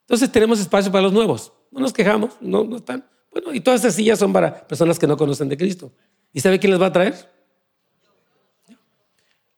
[0.00, 1.52] Entonces tenemos espacio para los nuevos.
[1.70, 3.06] No nos quejamos, no, no están.
[3.30, 5.92] Bueno, y todas estas sillas son para personas que no conocen de Cristo.
[6.32, 7.14] ¿Y sabe quién les va a traer?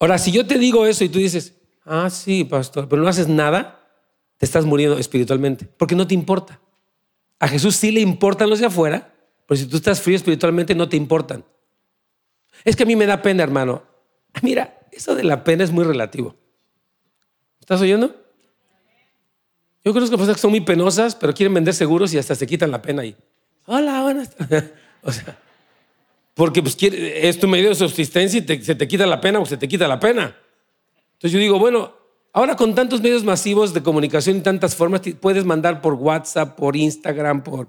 [0.01, 3.29] Ahora, si yo te digo eso y tú dices, ah, sí, pastor, pero no haces
[3.29, 3.81] nada,
[4.38, 6.61] te estás muriendo espiritualmente, porque no te importa.
[7.38, 9.14] A Jesús sí le importan los de afuera,
[9.46, 11.44] pero si tú estás frío espiritualmente, no te importan.
[12.64, 13.89] Es que a mí me da pena, hermano.
[14.43, 16.35] Mira, eso de la pena es muy relativo.
[17.61, 18.14] ¿Estás oyendo?
[19.85, 22.71] Yo conozco personas que son muy penosas, pero quieren vender seguros y hasta se quitan
[22.71, 23.16] la pena ahí.
[23.66, 24.31] Hola, buenas.
[25.03, 25.38] o sea,
[26.35, 29.57] porque pues, es tu medio de subsistencia y se te quita la pena o se
[29.57, 30.37] te quita la pena.
[31.12, 31.93] Entonces yo digo, bueno,
[32.33, 36.77] ahora con tantos medios masivos de comunicación y tantas formas, puedes mandar por WhatsApp, por
[36.77, 37.69] Instagram, por...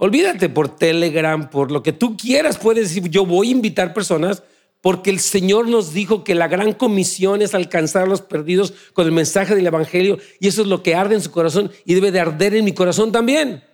[0.00, 4.44] Olvídate, por Telegram, por lo que tú quieras, puedes decir, yo voy a invitar personas
[4.80, 9.06] porque el Señor nos dijo que la gran comisión es alcanzar a los perdidos con
[9.06, 12.12] el mensaje del Evangelio y eso es lo que arde en su corazón y debe
[12.12, 13.64] de arder en mi corazón también.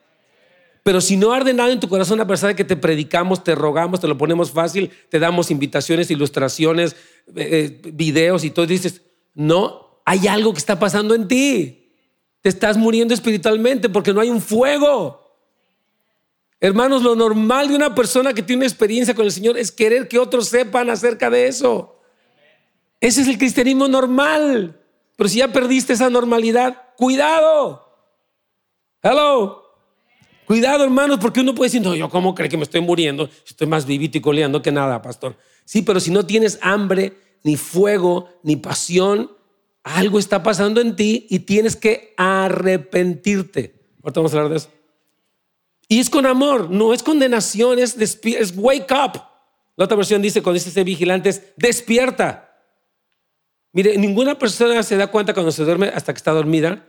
[0.83, 3.55] Pero si no arde nada en tu corazón, a pesar de que te predicamos, te
[3.55, 6.95] rogamos, te lo ponemos fácil, te damos invitaciones, ilustraciones,
[7.35, 9.01] eh, eh, videos y todo, dices,
[9.33, 11.91] no, hay algo que está pasando en ti.
[12.43, 15.24] Te estás muriendo espiritualmente porque no hay un fuego.
[16.65, 20.09] Hermanos, lo normal de una persona que tiene una experiencia con el Señor es querer
[20.09, 22.01] que otros sepan acerca de eso.
[23.03, 24.81] Ese es el cristianismo normal.
[25.15, 27.87] Pero si ya perdiste esa normalidad, cuidado.
[29.03, 29.63] Hello.
[30.47, 33.67] Cuidado, hermanos, porque uno puede decir, no, yo cómo cree que me estoy muriendo, estoy
[33.67, 35.37] más vivito y coleando que nada, pastor.
[35.67, 39.31] Sí, pero si no tienes hambre, ni fuego, ni pasión,
[39.83, 43.75] algo está pasando en ti y tienes que arrepentirte.
[44.03, 44.71] Ahorita vamos a hablar de eso.
[45.89, 49.21] Y es con amor, no es condenación, es, es wake up.
[49.77, 52.51] La otra versión dice, cuando dice ser vigilante, es despierta.
[53.73, 56.87] Mire, ninguna persona se da cuenta cuando se duerme hasta que está dormida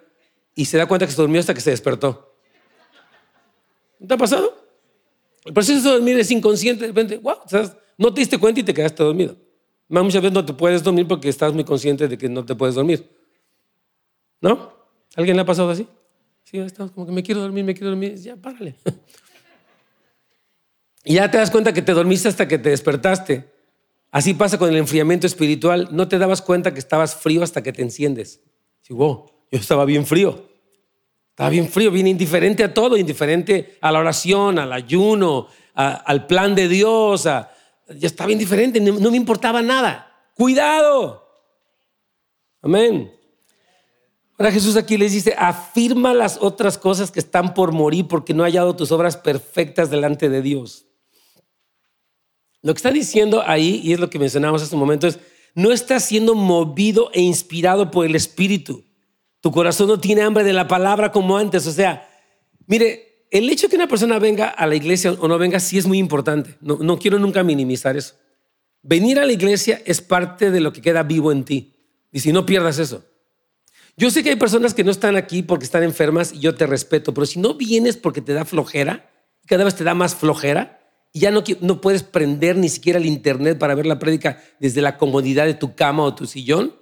[0.53, 2.35] y se da cuenta que se durmió hasta que se despertó.
[3.99, 4.65] ¿No te ha pasado?
[5.43, 7.37] El proceso de dormir es inconsciente, de repente, wow,
[7.97, 9.35] no te diste cuenta y te quedaste dormido.
[9.87, 12.75] muchas veces no te puedes dormir porque estás muy consciente de que no te puedes
[12.75, 13.09] dormir.
[14.41, 14.73] ¿No?
[15.15, 15.87] ¿Alguien le ha pasado así?
[16.45, 18.15] Sí, estamos como que me quiero dormir, me quiero dormir.
[18.15, 18.75] Ya, párale.
[21.07, 23.47] Y ya te das cuenta que te dormiste hasta que te despertaste.
[24.09, 25.89] Así pasa con el enfriamiento espiritual.
[25.91, 28.41] No te dabas cuenta que estabas frío hasta que te enciendes.
[28.81, 30.49] Sí, wow, yo estaba bien frío.
[31.29, 36.55] Estaba bien frío, bien indiferente a todo, indiferente a la oración, al ayuno, al plan
[36.55, 37.25] de Dios.
[37.25, 37.51] ya
[38.01, 40.11] estaba indiferente, no, no me importaba nada.
[40.33, 41.23] Cuidado.
[42.63, 43.13] Amén.
[44.37, 48.43] Ahora Jesús aquí les dice, afirma las otras cosas que están por morir porque no
[48.43, 50.85] ha hallado tus obras perfectas delante de Dios.
[52.61, 55.19] Lo que está diciendo ahí, y es lo que mencionamos hace un momento, es,
[55.53, 58.83] no estás siendo movido e inspirado por el Espíritu.
[59.39, 61.65] Tu corazón no tiene hambre de la palabra como antes.
[61.67, 62.09] O sea,
[62.67, 65.77] mire, el hecho de que una persona venga a la iglesia o no venga sí
[65.77, 66.57] es muy importante.
[66.59, 68.15] No quiero nunca minimizar eso.
[68.81, 71.73] Venir a la iglesia es parte de lo que queda vivo en ti.
[72.11, 73.03] Y si no pierdas eso.
[73.97, 76.67] Yo sé que hay personas que no están aquí porque están enfermas y yo te
[76.67, 79.09] respeto, pero si no vienes porque te da flojera,
[79.47, 80.81] cada vez te da más flojera,
[81.13, 84.81] y ya no, no puedes prender ni siquiera el internet para ver la prédica desde
[84.81, 86.75] la comodidad de tu cama o tu sillón,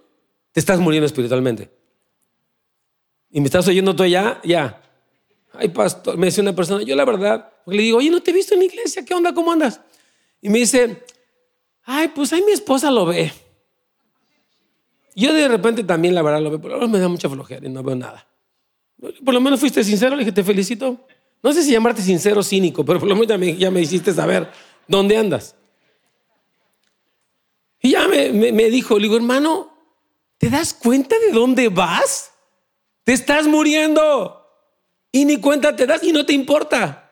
[0.51, 1.69] te estás muriendo espiritualmente.
[3.29, 4.81] Y me estás oyendo tú allá, ya.
[5.51, 8.33] Ay, pastor, me dice una persona, yo la verdad, le digo, oye, no te he
[8.33, 9.35] visto en la iglesia, ¿qué onda?
[9.35, 9.81] ¿Cómo andas?
[10.41, 11.03] Y me dice,
[11.83, 13.31] ay, pues ahí mi esposa lo ve.
[15.15, 17.69] Yo de repente también la verdad lo veo, pero ahora me da mucha flojera y
[17.69, 18.27] no veo nada.
[19.23, 20.97] Por lo menos fuiste sincero, le dije, te felicito.
[21.41, 24.49] No sé si llamarte sincero o cínico, pero por lo menos ya me, hiciste saber
[24.87, 25.55] dónde andas.
[27.81, 29.73] Y ya me, me dijo, le digo, hermano,
[30.37, 32.31] ¿te das cuenta de dónde vas?
[33.03, 34.39] Te estás muriendo.
[35.11, 37.11] Y ni cuenta te das y no te importa.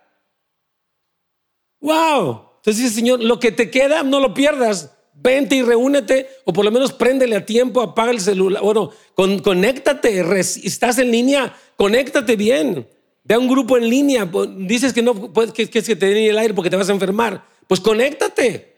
[1.82, 2.52] ¡Wow!
[2.58, 6.66] Entonces dice, Señor, lo que te queda no lo pierdas vente y reúnete, o por
[6.66, 12.36] lo menos préndele a tiempo, apaga el celular, bueno, con, conéctate, estás en línea, conéctate
[12.36, 12.88] bien.
[13.24, 16.38] Ve a un grupo en línea, dices que no puedes, que, que, te den el
[16.38, 18.76] aire porque te vas a enfermar, pues conéctate.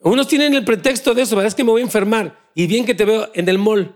[0.00, 1.48] Unos tienen el pretexto de eso, ¿verdad?
[1.48, 3.94] Es que me voy a enfermar y bien que te veo en el mall.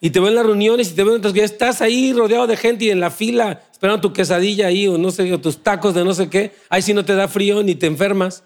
[0.00, 2.56] Y te veo en las reuniones y te veo en otras estás ahí rodeado de
[2.56, 6.04] gente y en la fila esperando tu quesadilla ahí o no sé, tus tacos de
[6.04, 6.52] no sé qué.
[6.68, 8.44] Ahí sí no te da frío ni te enfermas.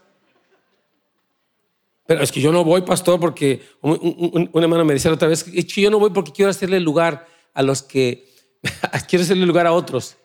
[2.07, 5.63] Pero es que yo no voy, pastor, porque un, hermano me decía otra vez, que
[5.63, 8.33] yo no voy porque quiero hacerle lugar a los que,
[9.09, 10.17] quiero hacerle lugar a otros.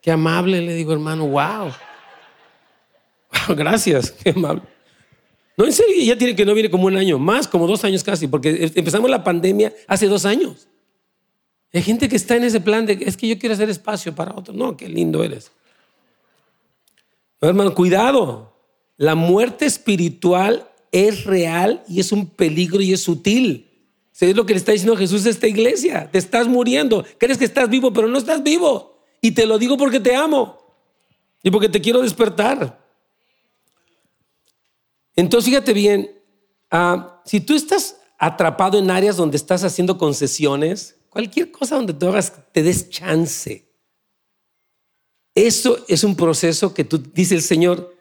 [0.00, 1.72] Qué amable, le digo, hermano, wow.
[3.48, 4.62] Gracias, qué amable.
[5.56, 8.04] No, en serio, ya tiene que no viene como un año, más como dos años
[8.04, 10.68] casi, porque empezamos la pandemia hace dos años.
[11.72, 14.34] Hay gente que está en ese plan de, es que yo quiero hacer espacio para
[14.34, 14.56] otros.
[14.56, 15.50] No, qué lindo eres.
[17.40, 18.54] hermano, cuidado.
[18.96, 23.68] La muerte espiritual es real y es un peligro y es sutil.
[24.18, 26.10] Es lo que le está diciendo Jesús a esta iglesia.
[26.10, 27.04] Te estás muriendo.
[27.18, 28.98] Crees que estás vivo, pero no estás vivo.
[29.20, 30.58] Y te lo digo porque te amo
[31.42, 32.80] y porque te quiero despertar.
[35.14, 36.10] Entonces, fíjate bien,
[36.70, 42.08] ah, si tú estás atrapado en áreas donde estás haciendo concesiones, cualquier cosa donde tú
[42.08, 43.66] hagas, te des chance.
[45.34, 47.94] Eso es un proceso que tú, dice el Señor,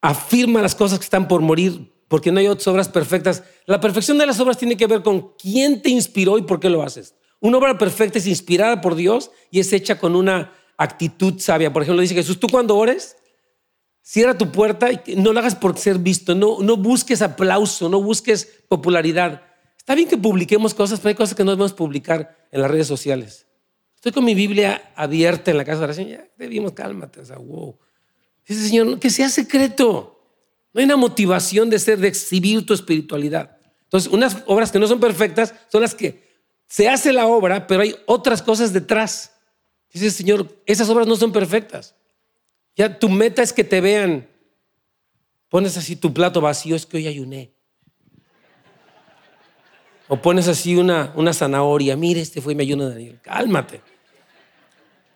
[0.00, 3.42] afirma las cosas que están por morir, porque no hay otras obras perfectas.
[3.66, 6.68] La perfección de las obras tiene que ver con quién te inspiró y por qué
[6.68, 7.14] lo haces.
[7.40, 11.72] Una obra perfecta es inspirada por Dios y es hecha con una actitud sabia.
[11.72, 13.16] Por ejemplo, dice Jesús, tú cuando ores,
[14.02, 16.34] Cierra tu puerta y no lo hagas por ser visto.
[16.34, 19.42] No, no busques aplauso, no busques popularidad.
[19.90, 22.86] Está bien que publiquemos cosas, pero hay cosas que no debemos publicar en las redes
[22.86, 23.48] sociales.
[23.96, 26.06] Estoy con mi Biblia abierta en la casa de oración.
[26.06, 27.18] Ya debimos, cálmate.
[27.18, 27.76] O sea, wow.
[28.46, 30.16] Dice Señor, que sea secreto.
[30.72, 33.58] No hay una motivación de ser, de exhibir tu espiritualidad.
[33.82, 36.22] Entonces, unas obras que no son perfectas son las que
[36.68, 39.32] se hace la obra, pero hay otras cosas detrás.
[39.92, 41.96] Dice Señor, esas obras no son perfectas.
[42.76, 44.28] Ya tu meta es que te vean.
[45.48, 47.50] Pones así tu plato vacío, es que hoy ayuné.
[50.12, 51.96] O pones así una, una zanahoria.
[51.96, 53.20] Mire, este fue mi ayuno de Daniel.
[53.22, 53.80] Cálmate.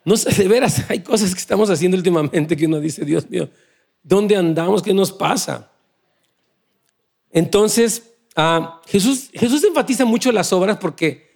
[0.05, 3.51] No sé, de veras, hay cosas que estamos haciendo últimamente que uno dice, Dios mío,
[4.05, 4.83] ¿dónde andamos?
[4.83, 5.69] ¿Qué nos pasa?
[7.33, 8.05] Entonces,
[8.37, 11.29] ah, Jesús, Jesús enfatiza mucho las obras porque,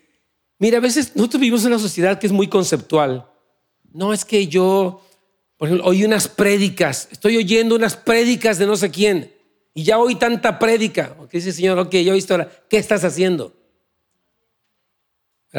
[0.61, 3.29] mira, a veces nosotros vivimos en una sociedad que es muy conceptual.
[3.93, 5.03] No es que yo,
[5.57, 9.33] por ejemplo, oí unas prédicas, estoy oyendo unas prédicas de no sé quién,
[9.79, 11.15] y ya oí tanta prédica.
[11.17, 13.53] Porque dice Señor, ok, yo he visto ahora, ¿qué estás haciendo?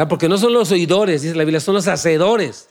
[0.10, 2.67] Porque no son los oidores, dice la Biblia, son los hacedores.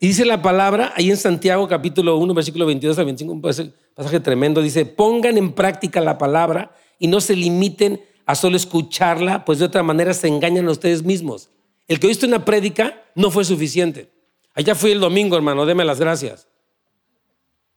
[0.00, 4.18] Y dice la palabra ahí en Santiago capítulo 1, versículo 22 al 25, un pasaje
[4.18, 9.60] tremendo, dice, pongan en práctica la palabra y no se limiten a solo escucharla, pues
[9.60, 11.50] de otra manera se engañan a ustedes mismos.
[11.86, 14.10] El que oíste una prédica no fue suficiente.
[14.54, 16.48] Allá fui el domingo, hermano, deme las gracias.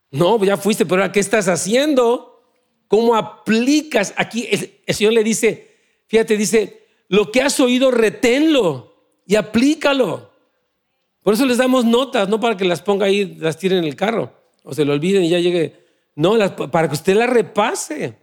[0.10, 2.31] No, ya fuiste, pero ahora, ¿qué estás haciendo?
[2.92, 4.14] ¿Cómo aplicas?
[4.18, 4.50] Aquí
[4.86, 5.78] el Señor le dice,
[6.08, 8.94] fíjate, dice, lo que has oído, reténlo
[9.26, 10.30] y aplícalo.
[11.24, 13.96] Por eso les damos notas, no para que las ponga ahí, las tire en el
[13.96, 15.86] carro o se lo olviden y ya llegue.
[16.16, 16.38] No,
[16.70, 18.16] para que usted las repase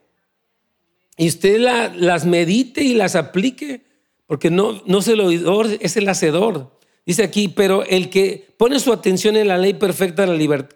[1.16, 3.86] y usted las medite y las aplique,
[4.26, 6.78] porque no, no es el oidor, es el hacedor.
[7.06, 10.26] Dice aquí, pero el que pone su atención en la ley perfecta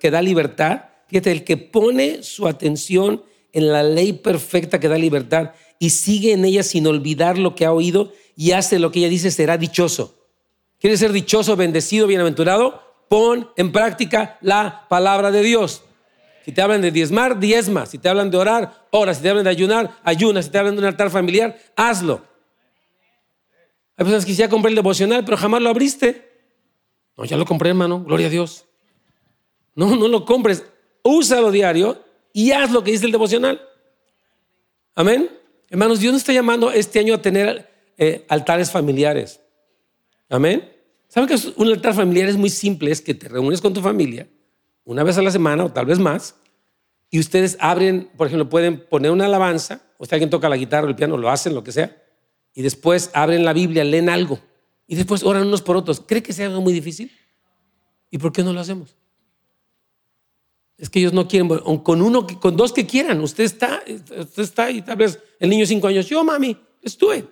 [0.00, 4.97] que da libertad, fíjate, el que pone su atención en la ley perfecta que da
[4.97, 9.01] libertad y sigue en ella sin olvidar lo que ha oído y hace lo que
[9.01, 10.19] ella dice, será dichoso.
[10.81, 12.83] ¿Quieres ser dichoso, bendecido, bienaventurado?
[13.09, 15.85] Pon en práctica la palabra de Dios.
[16.45, 17.87] Si te hablan de diezmar, diezma.
[17.87, 19.15] Si te hablan de orar, ora.
[19.15, 20.43] Si te hablan de ayunar, ayuna.
[20.43, 22.25] Si te hablan de un altar familiar, hazlo.
[23.97, 26.31] Hay personas que ya compré el devocional, pero jamás lo abriste.
[27.17, 28.03] No, ya lo compré, hermano.
[28.03, 28.65] Gloria a Dios.
[29.75, 30.65] No, no lo compres.
[31.03, 33.61] Úsalo diario y haz lo que dice el devocional.
[34.95, 35.31] Amén.
[35.68, 39.40] Hermanos, Dios nos está llamando este año a tener eh, altares familiares.
[40.29, 40.71] Amén.
[41.09, 42.90] ¿Saben que un altar familiar es muy simple?
[42.90, 44.29] Es que te reúnes con tu familia
[44.85, 46.35] una vez a la semana o tal vez más
[47.14, 50.87] y ustedes abren, por ejemplo, pueden poner una alabanza, o si alguien toca la guitarra
[50.87, 52.03] o el piano, lo hacen, lo que sea,
[52.55, 54.40] y después abren la Biblia, leen algo
[54.87, 56.01] y después oran unos por otros.
[56.01, 57.12] ¿Cree que sea algo muy difícil?
[58.11, 58.97] ¿Y por qué no lo hacemos?
[60.83, 63.21] Es que ellos no quieren, con uno, con dos que quieran.
[63.21, 67.25] Usted está, usted está y tal vez el niño de cinco años, yo mami, estuve.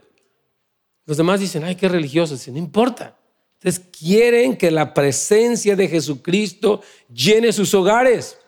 [1.04, 2.36] Los demás dicen, ay, qué religioso.
[2.52, 3.18] no importa.
[3.54, 6.80] Ustedes quieren que la presencia de Jesucristo
[7.12, 8.38] llene sus hogares.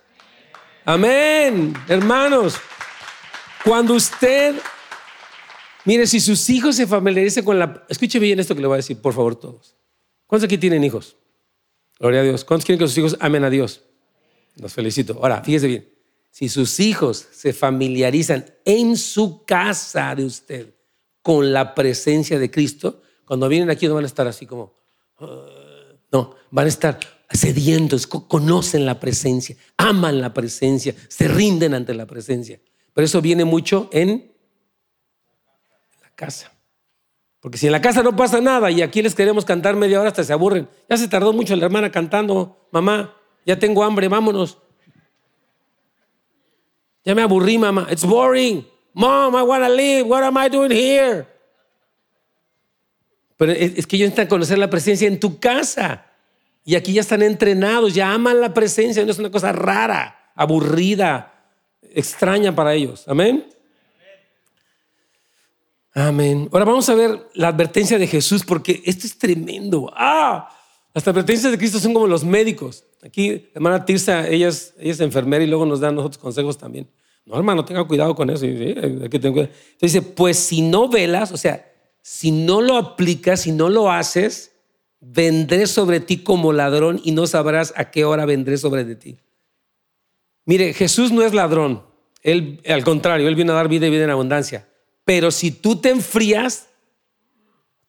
[0.85, 2.55] Amén, hermanos.
[3.65, 4.55] Cuando usted,
[5.85, 7.85] mire, si sus hijos se familiarizan con la...
[7.89, 9.75] Escuche bien esto que le voy a decir, por favor, todos.
[10.29, 11.17] ¿Cuántos aquí tienen hijos?
[11.99, 12.45] Gloria a Dios.
[12.45, 13.83] ¿Cuántos quieren que sus hijos amen a Dios?
[14.57, 15.15] Los felicito.
[15.15, 15.89] Ahora, fíjese bien.
[16.31, 20.75] Si sus hijos se familiarizan en su casa de usted
[21.21, 24.75] con la presencia de Cristo, cuando vienen aquí no van a estar así como,
[25.19, 26.99] ah", no, van a estar
[27.31, 32.61] sedientos, conocen la presencia, aman la presencia, se rinden ante la presencia.
[32.93, 34.33] Pero eso viene mucho en
[36.03, 36.53] la casa.
[37.41, 40.11] Porque si en la casa no pasa nada y aquí les queremos cantar media hora
[40.11, 40.69] hasta se aburren.
[40.89, 44.59] Ya se tardó mucho la hermana cantando, mamá, ya tengo hambre, vámonos.
[47.05, 47.89] Ya me aburrí, mamá.
[47.91, 48.67] It's boring.
[48.95, 50.07] Mom, I want to leave.
[50.07, 51.27] What am I doing here?
[53.37, 56.07] Pero es, que ellos necesitan conocer la presencia en tu casa.
[56.65, 59.05] Y aquí ya están entrenados, ya aman la presencia.
[59.05, 61.51] No es una cosa rara, aburrida,
[61.83, 63.03] extraña para ellos.
[63.09, 63.45] Amén.
[65.95, 66.49] Amén.
[66.53, 69.93] Ahora vamos a ver la advertencia de Jesús porque esto es tremendo.
[69.97, 70.49] Ah,
[70.95, 72.85] las advertencias de Cristo son como los médicos.
[73.03, 76.89] Aquí, hermana Tirsa, ella es, enfermera y luego nos da nosotros consejos también.
[77.25, 78.45] No, hermano, tenga cuidado con eso.
[78.45, 81.69] Entonces dice, pues si no velas, o sea,
[82.01, 84.53] si no lo aplicas, si no lo haces,
[85.01, 89.19] vendré sobre ti como ladrón y no sabrás a qué hora vendré sobre ti.
[90.45, 91.85] Mire, Jesús no es ladrón.
[92.23, 94.69] Él, al contrario, Él viene a dar vida y vida en abundancia.
[95.05, 96.69] Pero si tú te enfrías,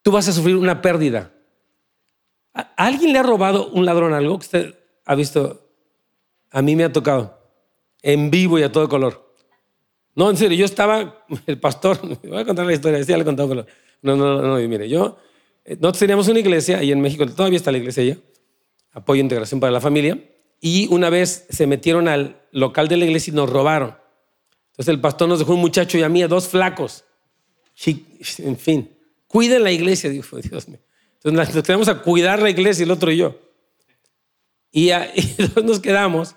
[0.02, 1.32] tú vas a sufrir una pérdida.
[2.52, 5.68] ¿A ¿Alguien le ha robado un ladrón algo que usted ha visto?
[6.50, 7.38] A mí me ha tocado.
[8.02, 9.24] En vivo y a todo color.
[10.14, 13.24] No, en serio, yo estaba, el pastor, voy a contar la historia, ya le he
[13.24, 13.66] contado, pero
[14.02, 15.18] no, no, no, no, mire, yo,
[15.64, 18.18] eh, nosotros teníamos una iglesia y en México todavía está la iglesia allá,
[18.92, 20.18] apoyo e integración para la familia,
[20.60, 23.96] y una vez se metieron al local de la iglesia y nos robaron.
[24.70, 27.04] Entonces el pastor nos dejó un muchacho y a mí, a dos flacos.
[28.38, 28.90] En fin,
[29.26, 30.80] cuiden la iglesia, dijo Dios mío.
[31.22, 33.38] Entonces nos quedamos a cuidar la iglesia, el otro y yo.
[34.76, 36.34] Y, y nos quedamos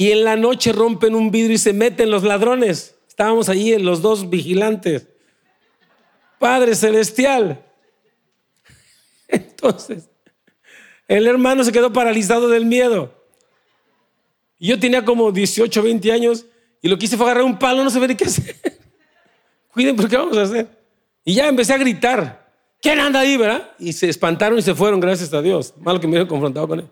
[0.00, 2.94] y en la noche rompen un vidrio y se meten los ladrones.
[3.08, 5.08] Estábamos allí los dos vigilantes.
[6.38, 7.60] Padre Celestial.
[9.28, 10.08] Entonces,
[11.08, 13.12] el hermano se quedó paralizado del miedo.
[14.60, 16.46] Yo tenía como 18, 20 años
[16.80, 18.54] y lo que hice fue agarrar un palo, no sabía qué hacer.
[19.72, 20.68] Cuiden, ¿por qué vamos a hacer?
[21.24, 22.48] Y ya empecé a gritar.
[22.80, 23.72] ¿Quién anda ahí, verdad?
[23.80, 25.74] Y se espantaron y se fueron, gracias a Dios.
[25.78, 26.88] Malo que me hubieran confrontado con él.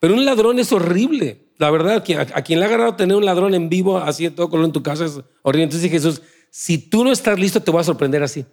[0.00, 1.46] Pero un ladrón es horrible.
[1.58, 4.48] La verdad, a, quien le ha agarrado tener un ladrón en vivo, así de todo
[4.48, 5.64] color en tu casa, es horrible.
[5.64, 8.46] Entonces Jesús, si tú no estás listo, te voy a sorprender así.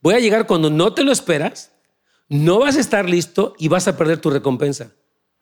[0.00, 1.72] Voy a llegar cuando no te lo esperas,
[2.28, 4.92] no vas a estar listo y vas a perder tu recompensa.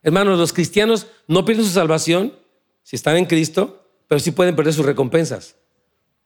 [0.03, 2.35] Hermanos, los cristianos no pierden su salvación
[2.83, 5.57] si están en Cristo, pero sí pueden perder sus recompensas.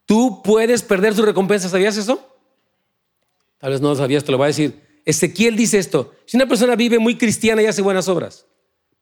[0.07, 2.27] Tú puedes perder sus recompensas, ¿sabías eso?
[3.59, 4.81] Tal vez no lo sabías, te lo voy a decir.
[5.05, 8.47] Ezequiel dice esto, si una persona vive muy cristiana y hace buenas obras,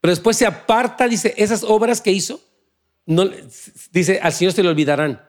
[0.00, 2.40] pero después se aparta, dice, esas obras que hizo,
[3.06, 3.28] no,
[3.90, 5.20] dice, al Señor se le olvidarán.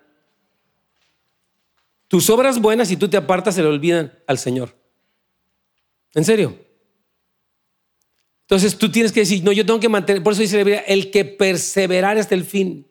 [2.08, 4.76] Tus obras buenas, si tú te apartas, se le olvidan al Señor.
[6.14, 6.58] ¿En serio?
[8.42, 10.84] Entonces tú tienes que decir, no, yo tengo que mantener, por eso dice la Biblia,
[10.88, 12.88] el que perseverar hasta el fin.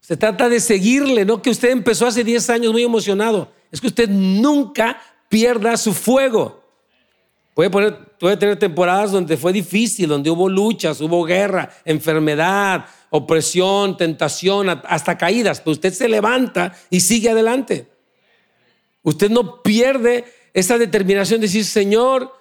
[0.00, 3.50] Se trata de seguirle, no que usted empezó hace 10 años muy emocionado.
[3.70, 5.00] Es que usted nunca
[5.30, 6.63] pierda su fuego.
[7.54, 14.68] Puede, puede tener temporadas donde fue difícil, donde hubo luchas, hubo guerra, enfermedad, opresión, tentación,
[14.68, 17.86] hasta caídas, pero usted se levanta y sigue adelante.
[19.02, 22.32] Usted no pierde esa determinación de decir, Señor,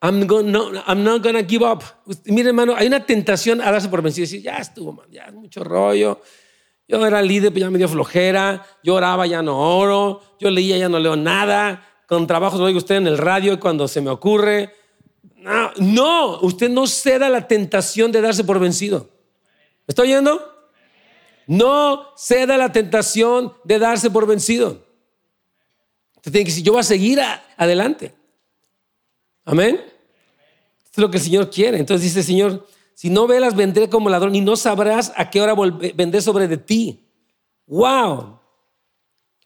[0.00, 1.82] I'm, no, I'm not gonna give up.
[2.26, 5.24] Mire, hermano, hay una tentación a darse por vencido y decir, ya estuvo, man, ya
[5.24, 6.20] es mucho rollo.
[6.86, 8.64] Yo era líder, pero ya me dio flojera.
[8.82, 10.20] Yo oraba, ya no oro.
[10.38, 11.82] Yo leía, ya no leo nada.
[12.06, 14.74] Con trabajos lo oigo usted en el radio cuando se me ocurre.
[15.78, 19.10] No, usted no ceda la tentación de darse por vencido.
[19.86, 20.52] ¿Me está oyendo?
[21.46, 24.82] No ceda la tentación de darse por vencido.
[26.16, 27.20] Usted tiene que decir, yo voy a seguir
[27.56, 28.14] adelante.
[29.44, 29.76] Amén.
[30.84, 31.78] Esto es lo que el Señor quiere.
[31.78, 35.54] Entonces dice Señor, si no velas, vendré como ladrón y no sabrás a qué hora
[35.94, 37.04] vendré sobre de ti.
[37.66, 38.38] ¡Wow!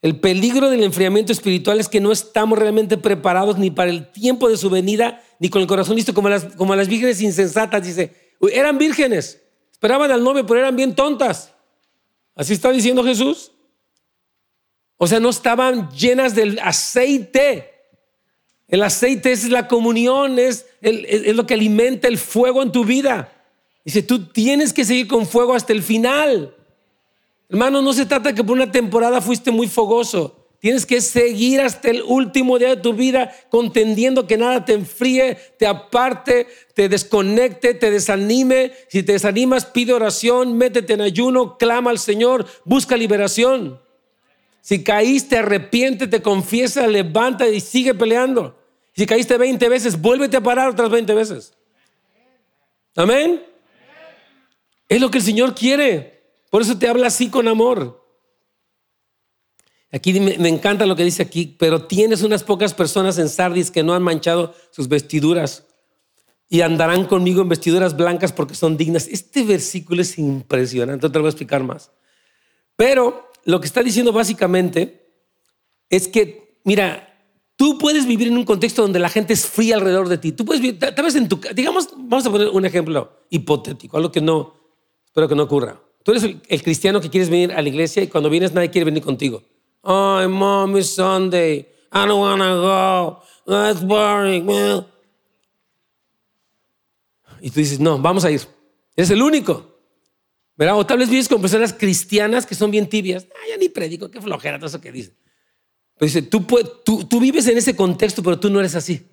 [0.01, 4.47] El peligro del enfriamiento espiritual es que no estamos realmente preparados ni para el tiempo
[4.47, 7.83] de su venida, ni con el corazón listo, como las, como las vírgenes insensatas.
[7.83, 8.15] Dice,
[8.53, 9.41] eran vírgenes,
[9.71, 11.53] esperaban al novio, pero eran bien tontas.
[12.33, 13.51] Así está diciendo Jesús.
[14.95, 17.73] O sea, no estaban llenas del aceite.
[18.67, 23.33] El aceite es la comunión, es, es, lo que alimenta el fuego en tu vida.
[23.83, 26.55] Dice, tú tienes que seguir con fuego hasta el final.
[27.49, 30.35] Hermano, no se trata que por una temporada fuiste muy fogoso.
[30.59, 35.35] Tienes que seguir hasta el último día de tu vida contendiendo que nada te enfríe,
[35.57, 38.73] te aparte, te desconecte, te desanime.
[38.89, 43.81] Si te desanimas, pide oración, métete en ayuno, clama al Señor, busca liberación.
[44.61, 48.59] Si caíste, arrepiéntete, confiesa, levanta y sigue peleando.
[48.93, 51.53] Si caíste 20 veces, vuélvete a parar otras 20 veces.
[52.97, 53.41] Amén.
[54.89, 56.18] Es lo que el Señor quiere.
[56.49, 57.99] Por eso te habla así con amor.
[59.91, 63.83] Aquí me, encanta lo que dice aquí, pero tienes unas pocas personas en Sardis que
[63.83, 65.65] no han manchado sus vestiduras
[66.47, 69.07] y andarán conmigo en vestiduras blancas porque son dignas.
[69.07, 71.91] Este versículo es impresionante, te lo voy a explicar más.
[72.75, 75.11] Pero lo que está diciendo básicamente
[75.89, 77.07] es que, mira,
[77.55, 80.33] tú puedes vivir en un contexto donde la gente es fría alrededor de ti.
[80.33, 84.11] Tú puedes vivir, tal vez en tu, digamos, vamos a poner un ejemplo hipotético, algo
[84.11, 84.53] que no,
[85.07, 85.81] espero que no ocurra.
[86.03, 88.85] Tú eres el, cristiano que quieres venir a la iglesia y cuando vienes nadie quiere
[88.85, 89.43] venir contigo.
[89.83, 91.67] Ay, mom, it's Sunday.
[91.91, 93.21] I don't want to go.
[93.45, 94.49] That's boring.
[97.41, 98.41] Y tú dices, no, vamos a ir.
[98.95, 99.65] Eres el único.
[100.55, 100.77] ¿Verdad?
[100.77, 103.27] O tal vez vives con personas cristianas que son bien tibias.
[103.31, 105.15] Ah, ya ni predico, qué flojera todo eso que dicen.
[105.97, 109.05] Pero dice, tú vives en ese contexto, pero tú no eres así.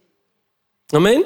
[0.92, 1.24] Amén.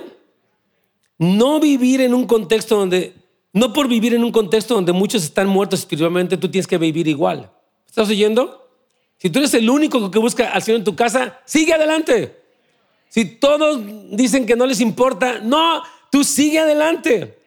[1.18, 3.14] No vivir en un contexto donde,
[3.53, 7.09] no por vivir en un contexto donde muchos están muertos espiritualmente, tú tienes que vivir
[7.09, 7.51] igual.
[7.86, 8.68] ¿Estás oyendo?
[9.18, 12.40] Si tú eres el único que busca al Señor en tu casa, sigue adelante.
[13.09, 13.80] Si todos
[14.12, 17.38] dicen que no les importa, no, tú sigue adelante.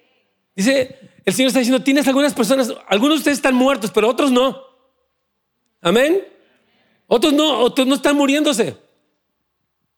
[0.56, 4.32] Dice, el Señor está diciendo, tienes algunas personas, algunos de ustedes están muertos, pero otros
[4.32, 4.62] no.
[5.82, 6.28] Amén.
[7.08, 8.76] Otros no, otros no están muriéndose.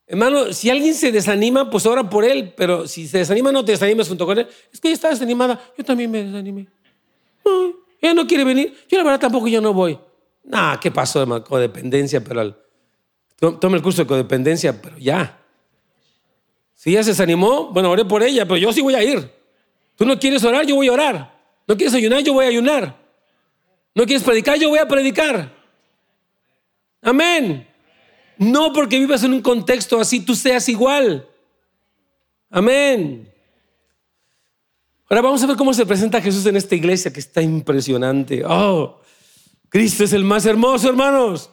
[0.08, 3.72] Hermano, si alguien se desanima, pues ora por él, pero si se desanima, no te
[3.72, 4.48] desanimes junto con él.
[4.72, 6.68] Es que ella está desanimada, yo también me desanimé.
[8.02, 9.98] ella no quiere venir, yo la verdad tampoco yo no voy.
[10.44, 11.44] Nah, ¿qué pasó, hermano?
[11.44, 12.58] Codependencia, pero al...
[13.60, 15.42] tome el curso de codependencia, pero ya.
[16.76, 19.32] Si ella se desanimó, bueno, oré por ella, pero yo sí voy a ir.
[19.96, 21.36] Tú no quieres orar, yo voy a orar.
[21.68, 22.96] No quieres ayunar, yo voy a ayunar.
[23.96, 25.52] No quieres predicar, yo voy a predicar.
[27.02, 27.68] Amén.
[28.38, 31.28] No porque vivas en un contexto así, tú seas igual.
[32.50, 33.32] Amén.
[35.10, 38.44] Ahora vamos a ver cómo se presenta Jesús en esta iglesia que está impresionante.
[38.46, 39.00] Oh,
[39.70, 41.50] Cristo es el más hermoso, hermanos.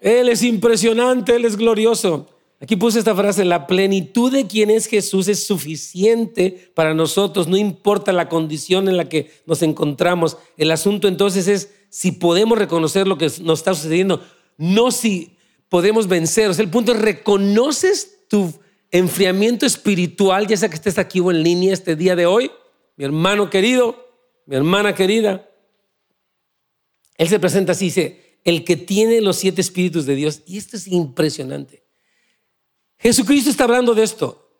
[0.00, 2.28] Él es impresionante, Él es glorioso.
[2.60, 7.56] Aquí puse esta frase, la plenitud de quien es Jesús es suficiente para nosotros, no
[7.56, 10.36] importa la condición en la que nos encontramos.
[10.56, 14.22] El asunto entonces es si podemos reconocer lo que nos está sucediendo,
[14.58, 15.31] no si
[15.72, 16.50] podemos vencer.
[16.50, 18.52] O sea, el punto es, ¿reconoces tu
[18.90, 22.50] enfriamiento espiritual, ya sea que estés aquí o en línea este día de hoy?
[22.96, 23.96] Mi hermano querido,
[24.44, 25.48] mi hermana querida.
[27.16, 30.42] Él se presenta así, dice, el que tiene los siete espíritus de Dios.
[30.44, 31.82] Y esto es impresionante.
[32.98, 34.50] Jesucristo está hablando de esto.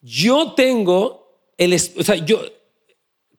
[0.00, 2.40] Yo tengo el, o sea, yo,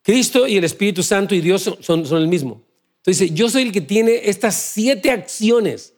[0.02, 2.66] Cristo y el Espíritu Santo y Dios son, son, el mismo.
[2.98, 5.93] Entonces, yo soy el que tiene estas siete acciones.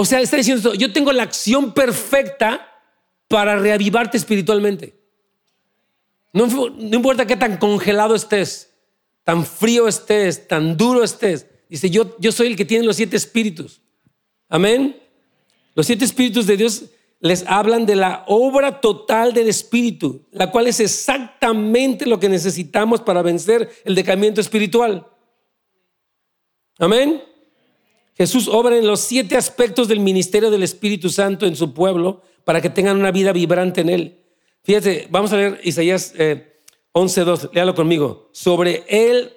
[0.00, 2.66] O sea, está diciendo esto, yo tengo la acción perfecta
[3.28, 4.98] para reavivarte espiritualmente.
[6.32, 8.72] No, importa qué tan congelado estés,
[9.24, 11.48] tan frío estés, tan duro estés.
[11.68, 13.82] Dice, yo, yo soy el que tiene los siete espíritus.
[14.48, 14.98] Amén.
[15.74, 16.84] Los siete espíritus de Dios
[17.20, 23.02] les hablan de la obra total del Espíritu, la cual es exactamente lo que necesitamos
[23.02, 25.06] para vencer el decaimiento espiritual.
[26.78, 27.22] Amén.
[28.20, 32.60] Jesús obra en los siete aspectos del ministerio del Espíritu Santo en su pueblo para
[32.60, 34.18] que tengan una vida vibrante en él.
[34.62, 38.28] Fíjate, vamos a leer Isaías 11.2, eh, léalo conmigo.
[38.32, 39.32] Sobre él,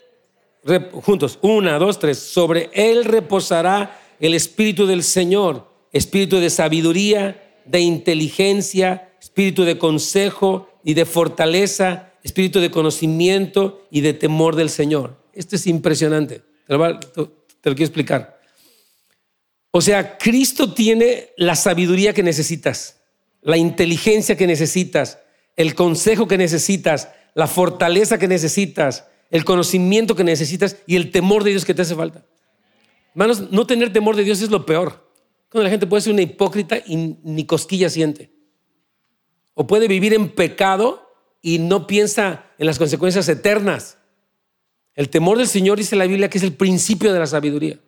[1.01, 7.79] juntos, una, dos, tres, sobre él reposará el Espíritu del Señor, Espíritu de sabiduría de
[7.79, 15.15] inteligencia, espíritu de consejo y de fortaleza, espíritu de conocimiento y de temor del Señor.
[15.31, 16.41] Esto es impresionante.
[16.67, 16.99] Te lo,
[17.61, 18.42] quiero explicar.
[19.75, 23.01] O sea, Cristo tiene la sabiduría que necesitas,
[23.41, 25.17] la inteligencia que necesitas,
[25.55, 31.43] el consejo que necesitas, la fortaleza que necesitas, el conocimiento que necesitas y el temor
[31.43, 32.23] de Dios que te hace falta.
[33.15, 35.09] Hermanos, no tener temor de Dios es lo peor.
[35.49, 38.31] Cuando la gente puede ser una hipócrita y ni cosquilla siente.
[39.55, 43.97] O puede vivir en pecado y no piensa en las consecuencias eternas.
[44.93, 47.79] El temor del Señor dice la Biblia que es el principio de la sabiduría.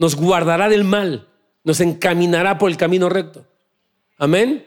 [0.00, 1.27] Nos guardará del mal,
[1.64, 3.44] nos encaminará por el camino recto.
[4.16, 4.66] Amén.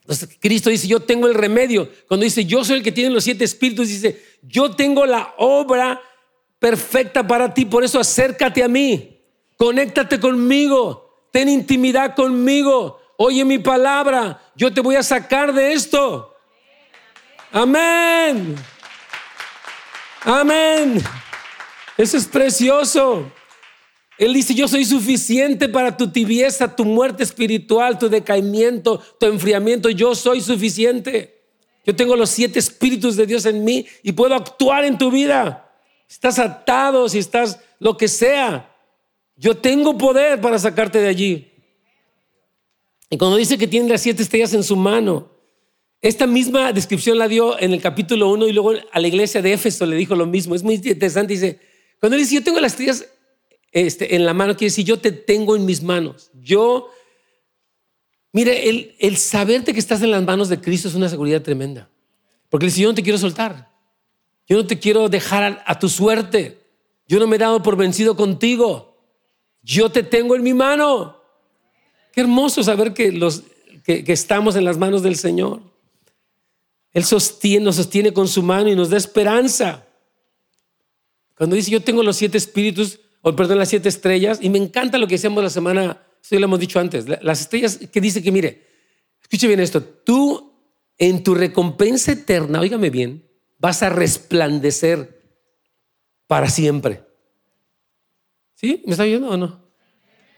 [0.00, 1.90] Entonces, Cristo dice, yo tengo el remedio.
[2.06, 6.00] Cuando dice, yo soy el que tiene los siete espíritus, dice, yo tengo la obra
[6.58, 9.20] perfecta para ti, por eso acércate a mí,
[9.56, 16.34] conéctate conmigo, ten intimidad conmigo, oye mi palabra, yo te voy a sacar de esto.
[17.52, 18.56] Amén.
[20.24, 21.02] Amén.
[21.96, 23.30] Eso es precioso.
[24.18, 29.88] Él dice, yo soy suficiente para tu tibieza, tu muerte espiritual, tu decaimiento, tu enfriamiento.
[29.90, 31.38] Yo soy suficiente.
[31.86, 35.72] Yo tengo los siete espíritus de Dios en mí y puedo actuar en tu vida.
[36.10, 38.74] Estás atado, si estás lo que sea.
[39.36, 41.52] Yo tengo poder para sacarte de allí.
[43.08, 45.30] Y cuando dice que tiene las siete estrellas en su mano,
[46.00, 49.52] esta misma descripción la dio en el capítulo 1 y luego a la iglesia de
[49.52, 50.56] Éfeso le dijo lo mismo.
[50.56, 51.34] Es muy interesante.
[51.34, 51.60] Dice,
[52.00, 53.06] cuando él dice, yo tengo las estrellas
[53.72, 56.30] este, en la mano, quiere decir, yo te tengo en mis manos.
[56.40, 56.90] Yo,
[58.32, 61.90] mire, el, el saberte que estás en las manos de Cristo es una seguridad tremenda.
[62.48, 63.70] Porque él dice, yo no te quiero soltar.
[64.46, 66.58] Yo no te quiero dejar a tu suerte.
[67.06, 68.88] Yo no me he dado por vencido contigo
[69.68, 71.20] yo te tengo en mi mano.
[72.12, 73.42] Qué hermoso saber que, los,
[73.84, 75.60] que, estamos en las manos del Señor.
[76.92, 79.84] Él sostiene, nos sostiene con su mano y nos da esperanza.
[81.36, 84.98] Cuando dice yo tengo los siete espíritus, o perdón, las siete estrellas, y me encanta
[84.98, 88.32] lo que hacemos la semana, esto lo hemos dicho antes, las estrellas que dice que
[88.32, 88.66] mire,
[89.22, 90.52] escuche bien esto, tú
[90.98, 95.18] en tu recompensa eterna, óigame bien, vas a resplandecer
[96.26, 97.04] para siempre.
[98.54, 98.82] ¿Sí?
[98.86, 99.68] ¿Me está oyendo o no?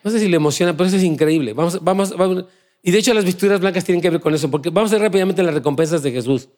[0.03, 1.53] No sé si le emociona, pero eso es increíble.
[1.53, 2.45] Vamos, vamos, vamos.
[2.83, 5.03] Y de hecho las vestiduras blancas tienen que ver con eso, porque vamos a ver
[5.03, 6.49] rápidamente las recompensas de Jesús,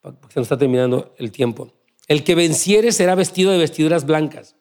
[0.00, 1.72] porque se nos está terminando el tiempo.
[2.08, 4.56] El que venciere será vestido de vestiduras blancas.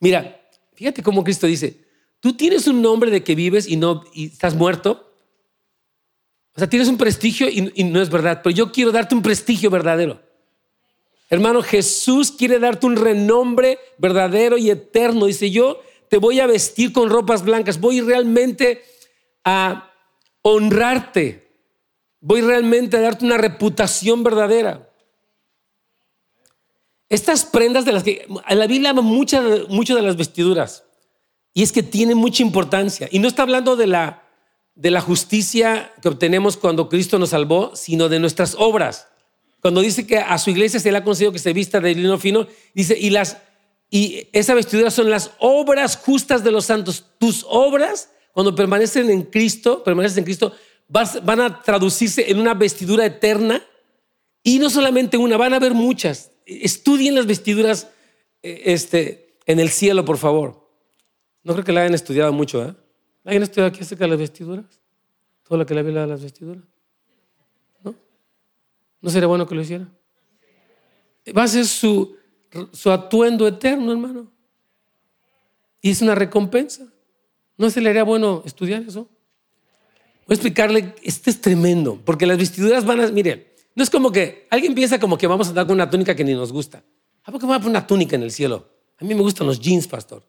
[0.00, 1.84] Mira, fíjate cómo Cristo dice,
[2.20, 5.14] tú tienes un nombre de que vives y no estás muerto.
[6.54, 9.22] O sea, tienes un prestigio y, y no es verdad, pero yo quiero darte un
[9.22, 10.20] prestigio verdadero.
[11.28, 15.26] Hermano, Jesús quiere darte un renombre verdadero y eterno.
[15.26, 18.84] Dice, yo te voy a vestir con ropas blancas, voy realmente
[19.44, 19.92] a
[20.42, 21.48] honrarte,
[22.20, 24.85] voy realmente a darte una reputación verdadera.
[27.08, 30.84] Estas prendas de las que la Biblia habla mucho de las vestiduras
[31.54, 33.08] y es que tiene mucha importancia.
[33.10, 34.24] Y no está hablando de la,
[34.74, 39.08] de la justicia que obtenemos cuando Cristo nos salvó, sino de nuestras obras.
[39.60, 42.18] Cuando dice que a su iglesia se le ha concedido que se vista de lino
[42.18, 43.38] fino, dice, y las
[43.90, 47.06] y esa vestidura son las obras justas de los santos.
[47.18, 50.52] Tus obras, cuando permanecen en Cristo, permanecen en Cristo,
[50.88, 53.62] van a traducirse en una vestidura eterna
[54.42, 56.30] y no solamente una, van a haber muchas.
[56.46, 57.90] Estudien las vestiduras
[58.42, 60.70] eh, este, en el cielo, por favor.
[61.42, 62.74] No creo que la hayan estudiado mucho, ¿eh?
[63.24, 64.64] ¿La hayan estudiado aquí acerca de las vestiduras?
[65.42, 66.64] Todo lo que la Biblia de las vestiduras.
[67.82, 67.94] ¿No?
[69.00, 69.88] ¿No sería bueno que lo hiciera?
[71.36, 72.16] Va a ser su,
[72.72, 74.30] su atuendo eterno, hermano.
[75.82, 76.86] Y es una recompensa.
[77.56, 79.08] ¿No se le haría bueno estudiar eso?
[80.26, 83.46] Voy a explicarle, este es tremendo, porque las vestiduras van a, miren,
[83.76, 86.24] no es como que alguien piensa como que vamos a dar con una túnica que
[86.24, 86.82] ni nos gusta.
[87.24, 88.66] ¿A poco va a poner una túnica en el cielo?
[88.98, 90.24] A mí me gustan los jeans, pastor.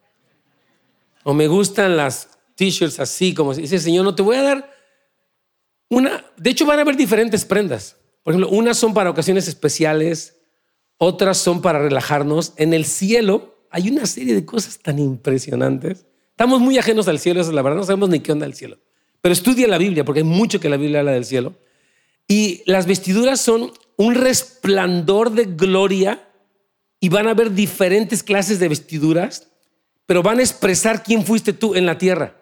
[1.24, 4.74] O me gustan las t-shirts así, como dice Señor, no te voy a dar
[5.90, 6.26] una.
[6.36, 7.96] De hecho, van a haber diferentes prendas.
[8.22, 10.36] Por ejemplo, unas son para ocasiones especiales,
[10.98, 12.52] otras son para relajarnos.
[12.58, 16.06] En el cielo hay una serie de cosas tan impresionantes.
[16.32, 18.56] Estamos muy ajenos al cielo, eso es la verdad, no sabemos ni qué onda el
[18.56, 18.78] cielo.
[19.22, 21.56] Pero estudia la Biblia, porque hay mucho que la Biblia habla del cielo.
[22.28, 26.28] Y las vestiduras son un resplandor de gloria
[27.00, 29.50] y van a haber diferentes clases de vestiduras,
[30.06, 32.36] pero van a expresar quién fuiste tú en la tierra.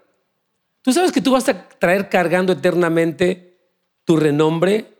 [0.82, 3.58] Tú sabes que tú vas a traer cargando eternamente
[4.06, 4.96] tu renombre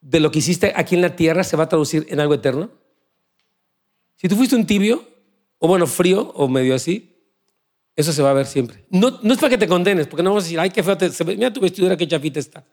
[0.00, 2.70] de lo que hiciste aquí en la tierra se va a traducir en algo eterno?
[4.16, 5.06] Si tú fuiste un tibio,
[5.58, 7.14] o bueno, frío, o medio así,
[7.94, 8.84] eso se va a ver siempre.
[8.90, 10.96] No, es para que te condenes, porque no vamos a decir, ay, qué feo,
[11.26, 12.64] mira tu vestidura, qué chafita está.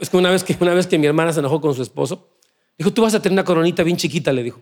[0.00, 2.28] Es que una, vez que una vez que mi hermana se enojó con su esposo,
[2.76, 4.60] dijo, tú vas a tener una coronita bien chiquita, le dijo.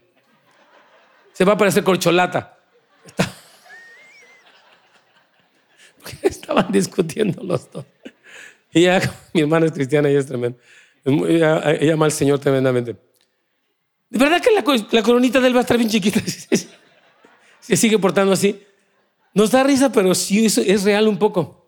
[1.33, 2.59] Se va a parecer corcholata.
[6.22, 7.85] Estaban discutiendo los dos.
[8.72, 9.01] Y ya,
[9.33, 10.59] mi hermana es cristiana y es tremendo.
[11.05, 12.97] Ella, ama al Señor tremendamente.
[14.09, 16.20] De verdad que la, coronita de él va a estar bien chiquita.
[17.61, 18.62] Se sigue portando así.
[19.35, 21.61] Nos da risa, pero sí es, real un poco.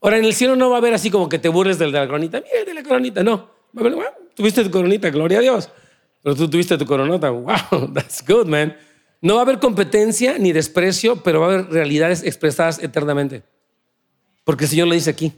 [0.00, 2.06] Ahora, en el cielo no va a haber así como que te burles de la
[2.06, 2.40] coronita.
[2.40, 3.22] Mira, de la coronita.
[3.22, 3.50] No.
[4.34, 5.70] Tuviste tu coronita, gloria a Dios.
[6.22, 7.30] Pero tú tuviste tu coronota.
[7.30, 8.76] Wow, that's good, man.
[9.20, 13.42] No va a haber competencia ni desprecio, pero va a haber realidades expresadas eternamente.
[14.44, 15.32] Porque el Señor lo dice aquí.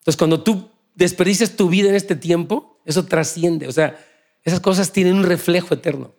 [0.00, 3.68] Entonces, cuando tú desperdicias tu vida en este tiempo, eso trasciende.
[3.68, 3.98] O sea,
[4.42, 6.12] esas cosas tienen un reflejo eterno.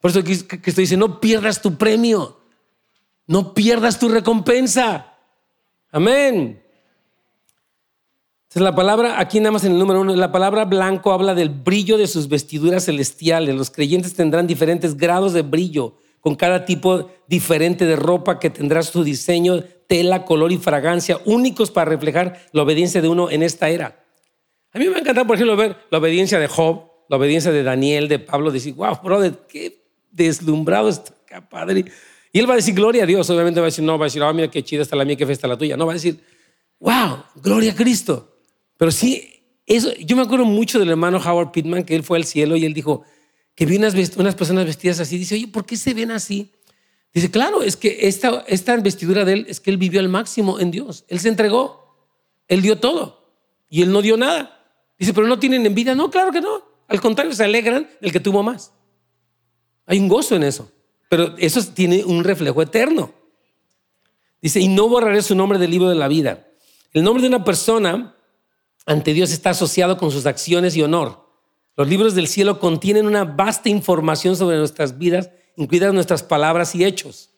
[0.00, 2.40] Por eso Cristo dice, no pierdas tu premio,
[3.26, 5.11] no pierdas tu recompensa.
[5.92, 6.62] Amén.
[8.44, 11.50] Entonces la palabra, aquí nada más en el número uno, la palabra blanco habla del
[11.50, 13.54] brillo de sus vestiduras celestiales.
[13.54, 18.82] Los creyentes tendrán diferentes grados de brillo, con cada tipo diferente de ropa que tendrá
[18.82, 23.68] su diseño, tela, color y fragancia, únicos para reflejar la obediencia de uno en esta
[23.68, 24.02] era.
[24.72, 28.08] A mí me encanta, por ejemplo, ver la obediencia de Job, la obediencia de Daniel,
[28.08, 31.14] de Pablo, decir, wow, brother, qué deslumbrado está,
[31.48, 31.84] padre.
[32.32, 33.28] Y él va a decir, gloria a Dios.
[33.28, 35.16] Obviamente va a decir, no, va a decir, oh, mira qué chida está la mía,
[35.16, 35.76] qué fe está la tuya.
[35.76, 36.18] No, va a decir,
[36.80, 38.36] wow, gloria a Cristo.
[38.78, 42.24] Pero sí, eso, yo me acuerdo mucho del hermano Howard Pittman, que él fue al
[42.24, 43.04] cielo y él dijo
[43.54, 45.18] que vio unas, unas personas vestidas así.
[45.18, 46.50] Dice, oye, ¿por qué se ven así?
[47.12, 50.58] Dice, claro, es que esta, esta vestidura de él es que él vivió al máximo
[50.58, 51.04] en Dios.
[51.08, 52.08] Él se entregó,
[52.48, 53.28] él dio todo
[53.68, 54.58] y él no dio nada.
[54.98, 55.94] Dice, pero no tienen envidia.
[55.94, 56.62] No, claro que no.
[56.88, 58.72] Al contrario, se alegran del que tuvo más.
[59.86, 60.70] Hay un gozo en eso.
[61.12, 63.12] Pero eso tiene un reflejo eterno.
[64.40, 66.48] Dice, y no borraré su nombre del libro de la vida.
[66.94, 68.16] El nombre de una persona
[68.86, 71.28] ante Dios está asociado con sus acciones y honor.
[71.76, 76.82] Los libros del cielo contienen una vasta información sobre nuestras vidas, incluidas nuestras palabras y
[76.82, 77.28] hechos.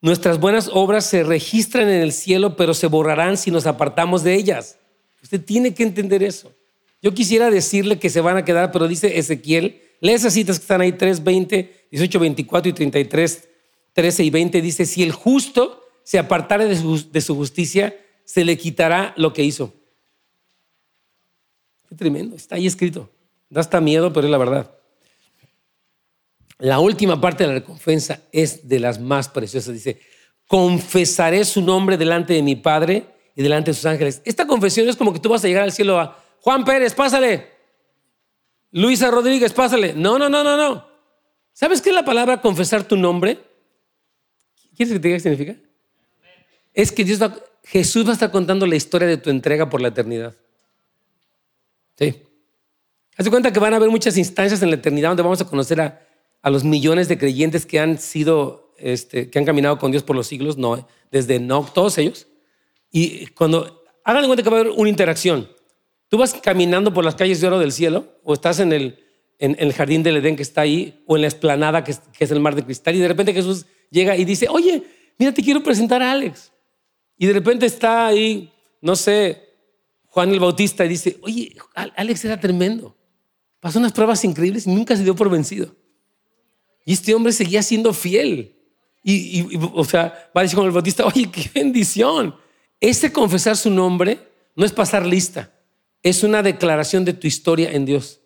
[0.00, 4.34] Nuestras buenas obras se registran en el cielo, pero se borrarán si nos apartamos de
[4.36, 4.78] ellas.
[5.20, 6.52] Usted tiene que entender eso.
[7.02, 10.64] Yo quisiera decirle que se van a quedar, pero dice Ezequiel, lee esas citas que
[10.64, 13.48] están ahí, 3, 20, 18, 24 y 33,
[13.94, 16.76] 13 y 20, dice, si el justo se apartare de
[17.20, 19.72] su, justicia, se le quitará lo que hizo.
[21.88, 23.08] Qué tremendo, está ahí escrito.
[23.48, 24.74] Da hasta miedo, pero es la verdad.
[26.58, 29.74] La última parte de la recompensa es de las más preciosas.
[29.74, 30.00] Dice,
[30.48, 34.20] confesaré su nombre delante de mi Padre y delante de sus ángeles.
[34.24, 37.52] Esta confesión es como que tú vas a llegar al cielo a Juan Pérez, pásale.
[38.72, 39.94] Luisa Rodríguez, pásale.
[39.94, 40.86] No, no, no, no, no.
[41.52, 43.38] ¿Sabes qué es la palabra confesar tu nombre?
[44.74, 45.56] ¿Quieres que te diga qué significa?
[46.74, 47.20] Es que Dios
[47.64, 50.34] Jesús va a estar contando la historia de tu entrega por la eternidad.
[51.98, 52.22] Sí.
[53.16, 55.46] Haz de cuenta que van a haber muchas instancias en la eternidad donde vamos a
[55.46, 56.00] conocer a,
[56.40, 60.16] a los millones de creyentes que han sido este, que han caminado con Dios por
[60.16, 62.26] los siglos, no, desde no, todos ellos.
[62.90, 65.48] Y cuando hagan cuenta que va a haber una interacción,
[66.12, 69.02] tú vas caminando por las calles de oro del cielo o estás en el,
[69.38, 72.38] en, el jardín del Edén que está ahí o en la esplanada que es, el
[72.38, 74.82] mar de cristal y de repente Jesús llega y dice, oye,
[75.18, 76.52] mira, te quiero presentar a Alex.
[77.16, 78.52] Y de repente está ahí,
[78.82, 79.54] no sé,
[80.04, 82.94] Juan el Bautista y dice, oye, Alex era tremendo.
[83.58, 85.74] Pasó unas pruebas increíbles y nunca se dio por vencido.
[86.84, 88.54] Y este hombre seguía siendo fiel.
[89.02, 92.36] Y, o sea, va a decir con el Bautista, oye, qué bendición.
[92.78, 94.18] Este confesar su nombre
[94.54, 95.50] no es pasar lista,
[96.02, 98.20] es una declaración de tu historia en Dios,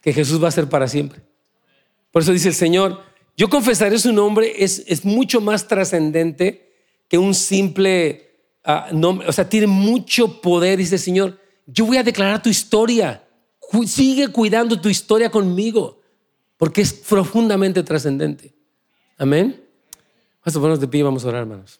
[0.00, 1.20] que Jesús va a ser para siempre.
[2.10, 3.02] Por eso dice el Señor,
[3.36, 6.72] yo confesaré su nombre, es, es mucho más trascendente
[7.08, 8.30] que un simple
[8.64, 12.48] ah, nombre, o sea, tiene mucho poder, dice el Señor, yo voy a declarar tu
[12.48, 13.24] historia,
[13.86, 16.00] sigue cuidando tu historia conmigo,
[16.56, 18.52] porque es profundamente trascendente.
[19.16, 19.62] Amén.
[20.44, 21.79] Vamos a ponernos de pie y vamos a orar, hermanos.